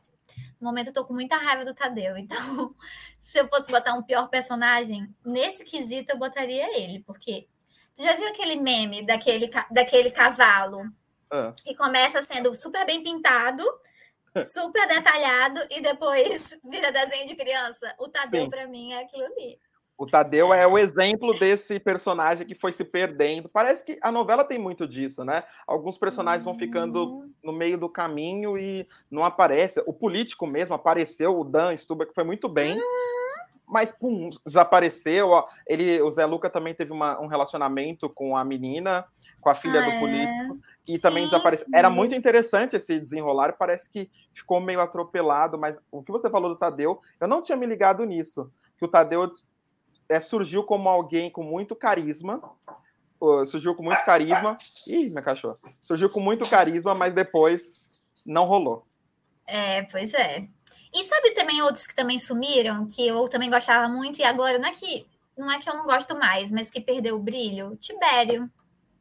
no 0.60 0.68
momento 0.68 0.88
eu 0.88 0.92
tô 0.92 1.04
com 1.04 1.14
muita 1.14 1.36
raiva 1.36 1.64
do 1.64 1.74
Tadeu. 1.74 2.16
Então, 2.16 2.74
se 3.20 3.38
eu 3.38 3.48
fosse 3.48 3.70
botar 3.70 3.94
um 3.94 4.02
pior 4.02 4.28
personagem, 4.28 5.08
nesse 5.24 5.64
quesito 5.64 6.12
eu 6.12 6.18
botaria 6.18 6.78
ele, 6.78 7.00
porque 7.00 7.48
Tu 7.94 8.02
já 8.02 8.16
viu 8.16 8.28
aquele 8.28 8.56
meme 8.56 9.02
daquele, 9.02 9.50
daquele 9.70 10.10
cavalo? 10.10 10.82
Ah. 11.30 11.52
Que 11.64 11.74
começa 11.74 12.22
sendo 12.22 12.54
super 12.54 12.84
bem 12.86 13.02
pintado, 13.02 13.64
super 14.54 14.86
detalhado, 14.86 15.60
e 15.70 15.80
depois 15.80 16.58
vira 16.64 16.92
desenho 16.92 17.26
de 17.26 17.34
criança. 17.34 17.94
O 17.98 18.08
Tadeu, 18.08 18.48
para 18.48 18.66
mim, 18.66 18.92
é 18.92 19.02
aquilo 19.02 19.24
ali. 19.24 19.58
O 19.96 20.06
Tadeu 20.06 20.52
é 20.52 20.66
o 20.66 20.78
exemplo 20.78 21.38
desse 21.38 21.78
personagem 21.78 22.46
que 22.46 22.54
foi 22.54 22.72
se 22.72 22.84
perdendo. 22.84 23.48
Parece 23.48 23.84
que 23.84 23.98
a 24.02 24.10
novela 24.10 24.42
tem 24.42 24.58
muito 24.58 24.88
disso, 24.88 25.24
né? 25.24 25.44
Alguns 25.66 25.96
personagens 25.96 26.44
vão 26.44 26.58
ficando 26.58 27.04
uhum. 27.04 27.32
no 27.44 27.52
meio 27.52 27.78
do 27.78 27.88
caminho 27.88 28.58
e 28.58 28.88
não 29.10 29.22
aparece. 29.22 29.80
O 29.86 29.92
político 29.92 30.46
mesmo 30.46 30.74
apareceu, 30.74 31.38
o 31.38 31.44
Dan 31.44 31.76
Stuba, 31.76 32.04
que 32.04 32.14
foi 32.14 32.24
muito 32.24 32.48
bem. 32.48 32.76
Mas 33.72 33.90
pum, 33.90 34.28
desapareceu. 34.44 35.44
Ele, 35.66 36.00
o 36.02 36.10
Zé 36.10 36.26
Luca 36.26 36.50
também 36.50 36.74
teve 36.74 36.92
uma, 36.92 37.18
um 37.20 37.26
relacionamento 37.26 38.08
com 38.10 38.36
a 38.36 38.44
menina, 38.44 39.06
com 39.40 39.48
a 39.48 39.54
filha 39.54 39.80
ah, 39.80 39.84
do 39.84 39.90
é? 39.90 39.98
político, 39.98 40.60
e 40.86 40.92
sim, 40.92 41.00
também 41.00 41.24
desapareceu. 41.24 41.66
Sim. 41.66 41.72
Era 41.74 41.88
muito 41.88 42.14
interessante 42.14 42.76
esse 42.76 43.00
desenrolar, 43.00 43.56
parece 43.58 43.90
que 43.90 44.10
ficou 44.34 44.60
meio 44.60 44.80
atropelado, 44.80 45.58
mas 45.58 45.80
o 45.90 46.02
que 46.02 46.12
você 46.12 46.28
falou 46.28 46.50
do 46.50 46.56
Tadeu, 46.56 47.00
eu 47.18 47.26
não 47.26 47.40
tinha 47.40 47.56
me 47.56 47.66
ligado 47.66 48.04
nisso, 48.04 48.52
que 48.78 48.84
o 48.84 48.88
Tadeu 48.88 49.32
é, 50.08 50.20
surgiu 50.20 50.62
como 50.62 50.88
alguém 50.88 51.30
com 51.30 51.42
muito 51.42 51.74
carisma, 51.74 52.40
surgiu 53.46 53.74
com 53.74 53.82
muito 53.82 54.04
carisma, 54.04 54.56
ih, 54.86 55.08
minha 55.08 55.22
cachorra, 55.22 55.56
surgiu 55.80 56.10
com 56.10 56.20
muito 56.20 56.48
carisma, 56.48 56.94
mas 56.94 57.14
depois 57.14 57.90
não 58.24 58.44
rolou. 58.44 58.84
É, 59.46 59.82
pois 59.82 60.14
é. 60.14 60.46
E 60.92 61.04
sabe 61.04 61.30
também 61.30 61.62
outros 61.62 61.86
que 61.86 61.94
também 61.94 62.18
sumiram, 62.18 62.86
que 62.86 63.06
eu 63.06 63.28
também 63.28 63.50
gostava 63.50 63.88
muito, 63.88 64.20
e 64.20 64.24
agora 64.24 64.58
não 64.58 64.68
é 64.68 64.72
que 64.72 65.06
não 65.36 65.50
é 65.50 65.58
que 65.58 65.68
eu 65.68 65.74
não 65.74 65.84
gosto 65.84 66.14
mais, 66.16 66.52
mas 66.52 66.70
que 66.70 66.80
perdeu 66.80 67.16
o 67.16 67.22
brilho? 67.22 67.76
Tibério. 67.76 68.50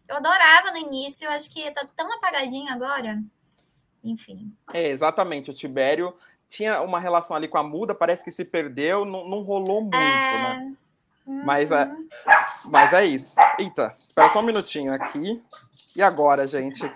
Eu 0.08 0.18
adorava 0.18 0.72
no 0.72 0.78
início, 0.78 1.26
eu 1.26 1.32
acho 1.32 1.50
que 1.50 1.70
tá 1.72 1.86
tão 1.96 2.12
apagadinho 2.14 2.72
agora. 2.72 3.22
Enfim. 4.04 4.54
É, 4.74 4.88
exatamente. 4.88 5.50
O 5.50 5.54
Tibério 5.54 6.16
tinha 6.48 6.82
uma 6.82 7.00
relação 7.00 7.36
ali 7.36 7.48
com 7.48 7.58
a 7.58 7.64
muda, 7.64 7.94
parece 7.94 8.24
que 8.24 8.32
se 8.32 8.44
perdeu, 8.44 9.06
não, 9.06 9.28
não 9.28 9.42
rolou 9.42 9.82
muito, 9.82 9.96
é... 9.96 10.00
né? 10.00 10.74
Uhum. 11.26 11.46
Mas, 11.46 11.72
é, 11.72 11.90
mas 12.66 12.94
é 12.94 13.06
isso. 13.06 13.40
Eita, 13.60 13.96
espera 14.02 14.30
só 14.30 14.40
um 14.40 14.44
minutinho 14.44 14.94
aqui. 14.94 15.42
E 15.96 16.02
agora, 16.02 16.48
gente? 16.48 16.92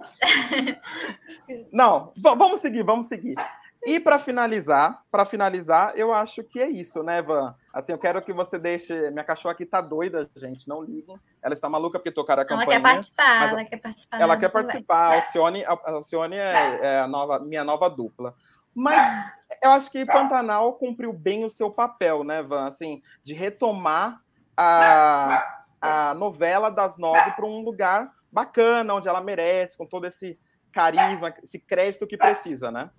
não, 1.72 2.12
vamos 2.16 2.60
seguir, 2.60 2.82
vamos 2.82 3.06
seguir. 3.06 3.36
E 3.84 3.98
para 3.98 4.18
finalizar, 4.18 5.02
para 5.10 5.24
finalizar, 5.24 5.92
eu 5.96 6.14
acho 6.14 6.44
que 6.44 6.60
é 6.60 6.68
isso, 6.68 7.02
né, 7.02 7.20
Van? 7.20 7.54
Assim, 7.72 7.90
eu 7.90 7.98
quero 7.98 8.22
que 8.22 8.32
você 8.32 8.56
deixe. 8.56 9.10
Minha 9.10 9.24
cachorra 9.24 9.54
aqui 9.54 9.66
tá 9.66 9.80
doida, 9.80 10.30
gente. 10.36 10.68
Não 10.68 10.80
liguem. 10.80 11.18
Ela 11.42 11.54
está 11.54 11.68
maluca 11.68 11.98
porque 11.98 12.12
tocaram 12.12 12.42
a 12.42 12.44
campanha. 12.44 12.64
Ela 12.64 12.74
quer 12.74 12.82
participar, 12.82 13.48
ela 13.48 13.64
quer 13.64 13.76
participar. 13.78 14.20
Ela 14.20 14.36
quer 14.36 14.48
participar. 14.50 15.12
A 15.12 15.14
Alcione, 15.16 15.64
a 15.64 15.78
Alcione 15.86 16.36
é, 16.36 16.78
é 16.80 17.00
a 17.00 17.08
nova, 17.08 17.40
minha 17.40 17.64
nova 17.64 17.90
dupla. 17.90 18.36
Mas 18.74 19.32
eu 19.62 19.70
acho 19.72 19.90
que 19.90 20.06
Pantanal 20.06 20.74
cumpriu 20.74 21.12
bem 21.12 21.44
o 21.44 21.50
seu 21.50 21.70
papel, 21.70 22.22
né, 22.22 22.40
Van? 22.40 22.68
Assim, 22.68 23.02
de 23.22 23.34
retomar 23.34 24.22
a, 24.56 25.44
a 25.80 26.14
novela 26.14 26.70
das 26.70 26.96
nove 26.96 27.32
para 27.32 27.44
um 27.44 27.62
lugar 27.62 28.12
bacana, 28.30 28.94
onde 28.94 29.08
ela 29.08 29.20
merece, 29.20 29.76
com 29.76 29.86
todo 29.86 30.06
esse 30.06 30.38
carisma, 30.72 31.34
esse 31.42 31.58
crédito 31.58 32.06
que 32.06 32.16
precisa, 32.16 32.70
né? 32.70 32.90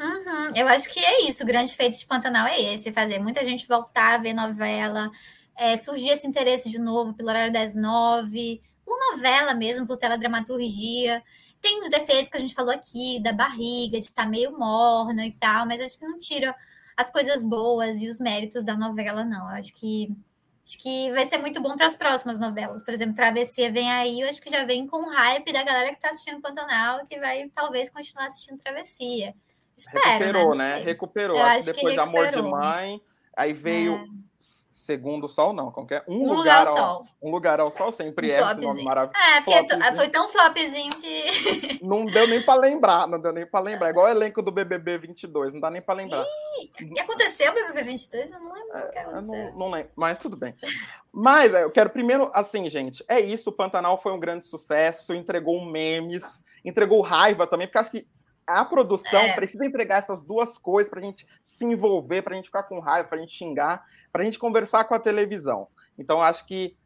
Uhum. 0.00 0.56
Eu 0.56 0.66
acho 0.68 0.88
que 0.88 1.00
é 1.00 1.22
isso. 1.28 1.42
O 1.42 1.46
grande 1.46 1.74
feito 1.74 1.98
de 1.98 2.06
Pantanal 2.06 2.46
é 2.46 2.60
esse: 2.74 2.92
fazer 2.92 3.18
muita 3.18 3.44
gente 3.44 3.66
voltar 3.66 4.14
a 4.14 4.18
ver 4.18 4.32
novela, 4.32 5.10
é, 5.56 5.76
surgir 5.76 6.10
esse 6.10 6.26
interesse 6.26 6.70
de 6.70 6.78
novo 6.78 7.14
pelo 7.14 7.28
horário 7.28 7.52
das 7.52 7.74
nove, 7.74 8.60
por 8.84 8.98
novela 9.12 9.54
mesmo, 9.54 9.86
por 9.86 9.96
teledramaturgia. 9.96 11.22
Tem 11.60 11.80
os 11.80 11.90
defeitos 11.90 12.30
que 12.30 12.36
a 12.36 12.40
gente 12.40 12.54
falou 12.54 12.72
aqui, 12.72 13.20
da 13.22 13.32
barriga, 13.32 14.00
de 14.00 14.06
estar 14.06 14.24
tá 14.24 14.28
meio 14.28 14.58
morna 14.58 15.26
e 15.26 15.32
tal, 15.32 15.66
mas 15.66 15.80
acho 15.80 15.98
que 15.98 16.06
não 16.06 16.18
tira 16.18 16.54
as 16.96 17.10
coisas 17.10 17.42
boas 17.42 18.00
e 18.02 18.08
os 18.08 18.18
méritos 18.18 18.64
da 18.64 18.76
novela, 18.76 19.24
não. 19.24 19.48
Eu 19.50 19.56
acho 19.56 19.72
que 19.74 20.08
Acho 20.64 20.78
que 20.78 21.10
vai 21.10 21.26
ser 21.26 21.38
muito 21.38 21.60
bom 21.60 21.76
para 21.76 21.86
as 21.86 21.96
próximas 21.96 22.38
novelas. 22.38 22.84
Por 22.84 22.94
exemplo, 22.94 23.16
Travessia 23.16 23.70
vem 23.72 23.90
aí, 23.90 24.20
eu 24.20 24.28
acho 24.28 24.40
que 24.40 24.50
já 24.50 24.64
vem 24.64 24.86
com 24.86 24.98
o 24.98 25.10
hype 25.10 25.52
da 25.52 25.62
galera 25.64 25.88
que 25.88 25.96
está 25.96 26.10
assistindo 26.10 26.40
Pantanal, 26.40 27.04
que 27.06 27.18
vai 27.18 27.48
talvez 27.48 27.90
continuar 27.90 28.26
assistindo 28.26 28.58
Travessia. 28.58 29.34
Espero, 29.86 30.24
Recuperou, 30.24 30.54
né? 30.54 30.76
né? 30.76 30.82
Recuperou. 30.82 31.36
Eu 31.36 31.44
acho 31.44 31.58
que 31.66 31.72
depois 31.72 31.94
que 31.94 32.00
Amor 32.00 32.30
de 32.30 32.42
Mãe, 32.42 33.00
aí 33.36 33.52
veio 33.52 33.96
é. 33.96 34.22
Segundo 34.82 35.28
Sol, 35.28 35.52
não, 35.52 35.70
como 35.70 35.86
que 35.86 35.94
é? 35.94 36.02
Um, 36.08 36.16
um 36.16 36.32
lugar, 36.32 36.36
lugar, 36.36 36.66
ao 36.66 36.76
sol. 36.76 37.06
Um 37.22 37.30
lugar 37.30 37.60
ao 37.60 37.70
sol, 37.70 37.92
sempre 37.92 38.26
um 38.26 38.34
é 38.34 38.40
esse 38.40 38.60
nome 38.60 38.82
maravilhoso. 38.82 39.24
É, 39.24 39.40
porque 39.40 39.68
flopzinho. 39.68 39.96
foi 39.96 40.08
tão 40.08 40.28
flopzinho 40.28 40.92
que. 40.96 41.78
Não 41.86 42.04
deu 42.04 42.26
nem 42.26 42.42
para 42.42 42.60
lembrar, 42.60 43.06
não 43.06 43.20
deu 43.20 43.32
nem 43.32 43.46
para 43.46 43.60
lembrar. 43.60 43.90
Igual 43.90 44.06
o 44.06 44.08
elenco 44.08 44.42
do 44.42 44.50
BBB 44.50 44.98
22, 44.98 45.52
não 45.52 45.60
dá 45.60 45.70
nem 45.70 45.80
para 45.80 45.94
lembrar. 45.94 46.24
E 46.80 46.98
aconteceu 46.98 47.52
o 47.52 47.54
BBB 47.54 47.82
22? 47.82 48.32
Eu 48.32 48.40
não 48.40 48.52
lembro. 48.52 48.76
É, 48.76 49.04
eu 49.04 49.22
não, 49.22 49.58
não 49.58 49.70
lembro, 49.70 49.90
mas 49.94 50.18
tudo 50.18 50.36
bem. 50.36 50.54
Mas 51.12 51.54
é, 51.54 51.62
eu 51.62 51.70
quero 51.70 51.90
primeiro, 51.90 52.30
assim, 52.34 52.68
gente, 52.68 53.04
é 53.06 53.20
isso. 53.20 53.50
O 53.50 53.52
Pantanal 53.52 54.00
foi 54.00 54.12
um 54.12 54.18
grande 54.18 54.46
sucesso, 54.46 55.14
entregou 55.14 55.64
memes, 55.64 56.44
entregou 56.64 57.02
raiva 57.02 57.46
também, 57.46 57.68
porque 57.68 57.78
acho 57.78 57.90
que 57.90 58.06
a 58.46 58.64
produção 58.64 59.20
é. 59.20 59.32
precisa 59.34 59.64
entregar 59.64 59.98
essas 59.98 60.22
duas 60.22 60.58
coisas 60.58 60.90
para 60.90 61.00
a 61.00 61.02
gente 61.02 61.26
se 61.42 61.64
envolver, 61.64 62.22
para 62.22 62.32
a 62.32 62.36
gente 62.36 62.46
ficar 62.46 62.64
com 62.64 62.80
raiva, 62.80 63.08
para 63.08 63.18
a 63.18 63.20
gente 63.20 63.34
xingar, 63.34 63.84
para 64.12 64.22
a 64.22 64.24
gente 64.24 64.38
conversar 64.38 64.84
com 64.84 64.94
a 64.94 64.98
televisão. 64.98 65.68
Então, 65.98 66.20
acho 66.20 66.46
que, 66.46 66.76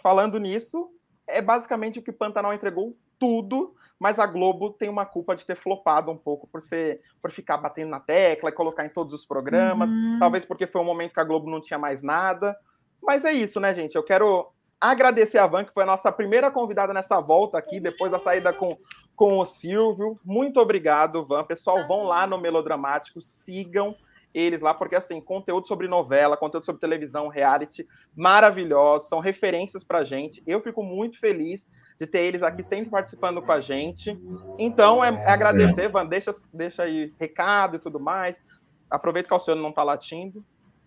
falando 0.00 0.38
nisso, 0.38 0.90
é 1.26 1.42
basicamente 1.42 1.98
o 1.98 2.02
que 2.02 2.12
Pantanal 2.12 2.54
entregou 2.54 2.96
tudo, 3.18 3.74
mas 3.98 4.18
a 4.18 4.26
Globo 4.26 4.70
tem 4.70 4.88
uma 4.88 5.06
culpa 5.06 5.34
de 5.34 5.44
ter 5.44 5.56
flopado 5.56 6.10
um 6.10 6.16
pouco 6.16 6.46
por 6.46 6.60
ser, 6.60 7.00
por 7.20 7.30
ficar 7.30 7.56
batendo 7.56 7.90
na 7.90 8.00
tecla 8.00 8.50
e 8.50 8.52
colocar 8.52 8.84
em 8.84 8.90
todos 8.90 9.14
os 9.14 9.24
programas, 9.24 9.90
uhum. 9.90 10.18
talvez 10.18 10.44
porque 10.44 10.66
foi 10.66 10.80
um 10.80 10.84
momento 10.84 11.14
que 11.14 11.20
a 11.20 11.24
Globo 11.24 11.50
não 11.50 11.60
tinha 11.60 11.78
mais 11.78 12.02
nada. 12.02 12.56
Mas 13.02 13.24
é 13.24 13.32
isso, 13.32 13.60
né, 13.60 13.74
gente? 13.74 13.94
Eu 13.94 14.02
quero 14.02 14.52
agradecer 14.80 15.38
a 15.38 15.46
Van, 15.46 15.64
que 15.64 15.72
foi 15.72 15.82
a 15.82 15.86
nossa 15.86 16.12
primeira 16.12 16.50
convidada 16.50 16.92
nessa 16.92 17.20
volta 17.20 17.58
aqui, 17.58 17.80
depois 17.80 18.10
da 18.10 18.18
saída 18.18 18.52
com, 18.52 18.76
com 19.14 19.38
o 19.38 19.44
Silvio. 19.44 20.18
Muito 20.24 20.60
obrigado, 20.60 21.24
Van. 21.24 21.44
Pessoal, 21.44 21.86
vão 21.86 22.04
lá 22.04 22.26
no 22.26 22.38
Melodramático, 22.38 23.20
sigam 23.20 23.94
eles 24.36 24.60
lá, 24.60 24.74
porque 24.74 24.94
assim, 24.94 25.18
conteúdo 25.18 25.66
sobre 25.66 25.88
novela, 25.88 26.36
conteúdo 26.36 26.64
sobre 26.64 26.78
televisão, 26.78 27.28
reality, 27.28 27.88
maravilhoso, 28.14 29.08
são 29.08 29.18
referências 29.18 29.82
pra 29.82 30.04
gente. 30.04 30.42
Eu 30.46 30.60
fico 30.60 30.82
muito 30.82 31.18
feliz 31.18 31.70
de 31.98 32.06
ter 32.06 32.18
eles 32.18 32.42
aqui 32.42 32.62
sempre 32.62 32.90
participando 32.90 33.40
com 33.40 33.50
a 33.50 33.60
gente. 33.60 34.18
Então, 34.58 35.02
é, 35.02 35.08
é 35.08 35.30
agradecer, 35.30 35.88
Van, 35.88 36.04
deixa, 36.04 36.32
deixa 36.52 36.82
aí 36.82 37.14
recado 37.18 37.76
e 37.76 37.78
tudo 37.78 37.98
mais. 37.98 38.44
Aproveita 38.90 39.26
que 39.26 39.34
o 39.34 39.38
senhor 39.38 39.56
não 39.56 39.72
tá 39.72 39.82
latindo. 39.82 40.44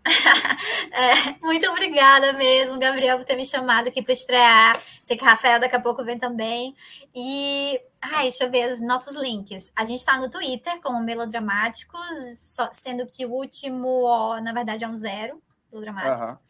é, 0.92 1.46
muito 1.46 1.70
obrigada 1.70 2.34
mesmo, 2.34 2.80
Gabriel, 2.80 3.18
por 3.18 3.26
ter 3.26 3.36
me 3.36 3.46
chamado 3.46 3.88
aqui 3.88 4.02
para 4.02 4.14
estrear. 4.14 4.82
Sei 5.02 5.18
que 5.18 5.24
Rafael 5.24 5.60
daqui 5.60 5.76
a 5.76 5.80
pouco 5.80 6.04
vem 6.04 6.18
também. 6.18 6.76
E, 7.14 7.80
ai, 8.02 8.24
deixa 8.24 8.46
eu 8.46 8.52
ver 8.52 8.72
os 8.72 8.80
nossos 8.80 9.16
links. 9.22 9.72
A 9.76 9.86
gente 9.86 10.00
está 10.00 10.18
no 10.18 10.30
Twitter 10.30 10.80
como 10.82 11.04
Melodramáticos, 11.04 12.58
sendo 12.74 13.06
que 13.08 13.26
o 13.26 13.32
último, 13.32 14.40
na 14.42 14.54
verdade, 14.54 14.84
é 14.84 14.88
um 14.88 14.98
zero, 14.98 15.42
Melodramáticos. 15.72 16.36
Uhum. 16.36 16.50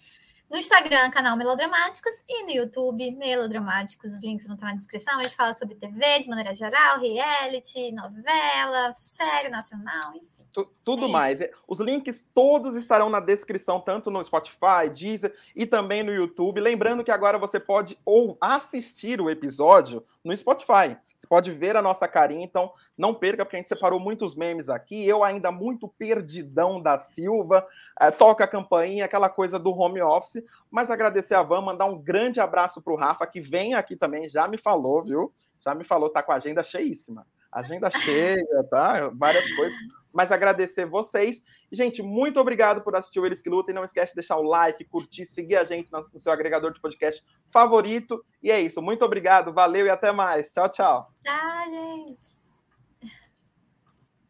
No 0.52 0.58
Instagram, 0.58 1.12
canal 1.12 1.38
Melodramáticos, 1.38 2.14
e 2.28 2.44
no 2.44 2.50
YouTube, 2.50 3.12
Melodramáticos. 3.12 4.14
Os 4.14 4.22
links 4.22 4.48
vão 4.48 4.56
estar 4.56 4.68
na 4.68 4.76
descrição. 4.76 5.20
A 5.20 5.24
gente 5.24 5.36
fala 5.36 5.54
sobre 5.54 5.76
TV 5.76 6.20
de 6.22 6.28
maneira 6.28 6.56
geral, 6.56 7.00
reality, 7.00 7.92
novela, 7.92 8.92
série 8.96 9.50
nacional, 9.50 10.16
enfim 10.16 10.39
tudo 10.84 11.06
é 11.06 11.10
mais. 11.10 11.40
Os 11.68 11.80
links 11.80 12.28
todos 12.34 12.76
estarão 12.76 13.10
na 13.10 13.20
descrição, 13.20 13.80
tanto 13.80 14.10
no 14.10 14.24
Spotify, 14.24 14.90
Deezer 14.92 15.36
e 15.56 15.66
também 15.66 16.04
no 16.04 16.14
YouTube. 16.14 16.60
Lembrando 16.60 17.04
que 17.04 17.12
agora 17.12 17.38
você 17.38 17.60
pode 17.60 17.98
ou 18.06 18.38
assistir 18.42 19.22
o 19.22 19.30
episódio 19.30 20.04
no 20.24 20.36
Spotify. 20.36 20.98
Você 21.16 21.28
pode 21.28 21.52
ver 21.52 21.76
a 21.76 21.82
nossa 21.82 22.08
carinha, 22.08 22.46
então 22.46 22.72
não 22.98 23.14
perca, 23.14 23.44
porque 23.44 23.58
a 23.58 23.60
gente 23.60 23.68
separou 23.68 24.00
muitos 24.00 24.36
memes 24.36 24.70
aqui. 24.70 25.06
Eu 25.06 25.22
ainda 25.22 25.52
muito 25.52 25.86
perdidão 25.86 26.82
da 26.82 26.98
Silva, 26.98 27.68
é, 28.00 28.10
toca 28.10 28.46
a 28.46 28.48
campainha, 28.48 29.04
aquela 29.04 29.30
coisa 29.30 29.60
do 29.60 29.72
home 29.72 30.02
office. 30.02 30.42
Mas 30.72 30.90
agradecer 30.90 31.36
a 31.36 31.44
Van, 31.44 31.60
mandar 31.60 31.86
um 31.86 31.98
grande 31.98 32.40
abraço 32.40 32.82
para 32.82 32.94
o 32.94 32.96
Rafa, 32.96 33.28
que 33.28 33.42
vem 33.42 33.74
aqui 33.74 33.98
também, 33.98 34.30
já 34.30 34.48
me 34.48 34.58
falou, 34.58 35.04
viu? 35.04 35.34
Já 35.60 35.76
me 35.76 35.84
falou, 35.84 36.10
tá 36.10 36.24
com 36.24 36.32
a 36.32 36.36
agenda 36.36 36.64
cheíssima. 36.64 37.28
Agenda 37.52 37.92
cheia, 38.00 38.64
tá? 38.70 39.10
Várias 39.10 39.54
coisas 39.56 39.78
mas 40.14 40.32
agradecer 40.32 40.86
vocês. 40.86 41.44
Gente, 41.72 42.02
muito 42.02 42.40
obrigado 42.40 42.82
por 42.82 42.96
assistir 42.96 43.20
o 43.20 43.26
Eles 43.26 43.42
que 43.42 43.50
Lutam. 43.50 43.72
E 43.72 43.76
não 43.76 43.84
esquece 43.84 44.14
de 44.14 44.16
deixar 44.16 44.38
o 44.38 44.44
like, 44.44 44.84
curtir, 44.86 45.26
seguir 45.26 45.58
a 45.58 45.64
gente 45.64 45.92
no 45.92 46.20
seu 46.20 46.32
agregador 46.32 46.72
de 46.72 46.82
podcast 46.82 47.24
favorito. 47.48 48.24
E 48.42 48.52
é 48.52 48.60
isso. 48.60 48.82
Muito 48.82 49.06
obrigado, 49.06 49.54
valeu 49.54 49.86
e 49.86 49.90
até 49.90 50.12
mais. 50.12 50.52
Tchau, 50.52 50.70
tchau. 50.70 51.12
Tchau, 51.24 51.70
gente. 51.70 52.39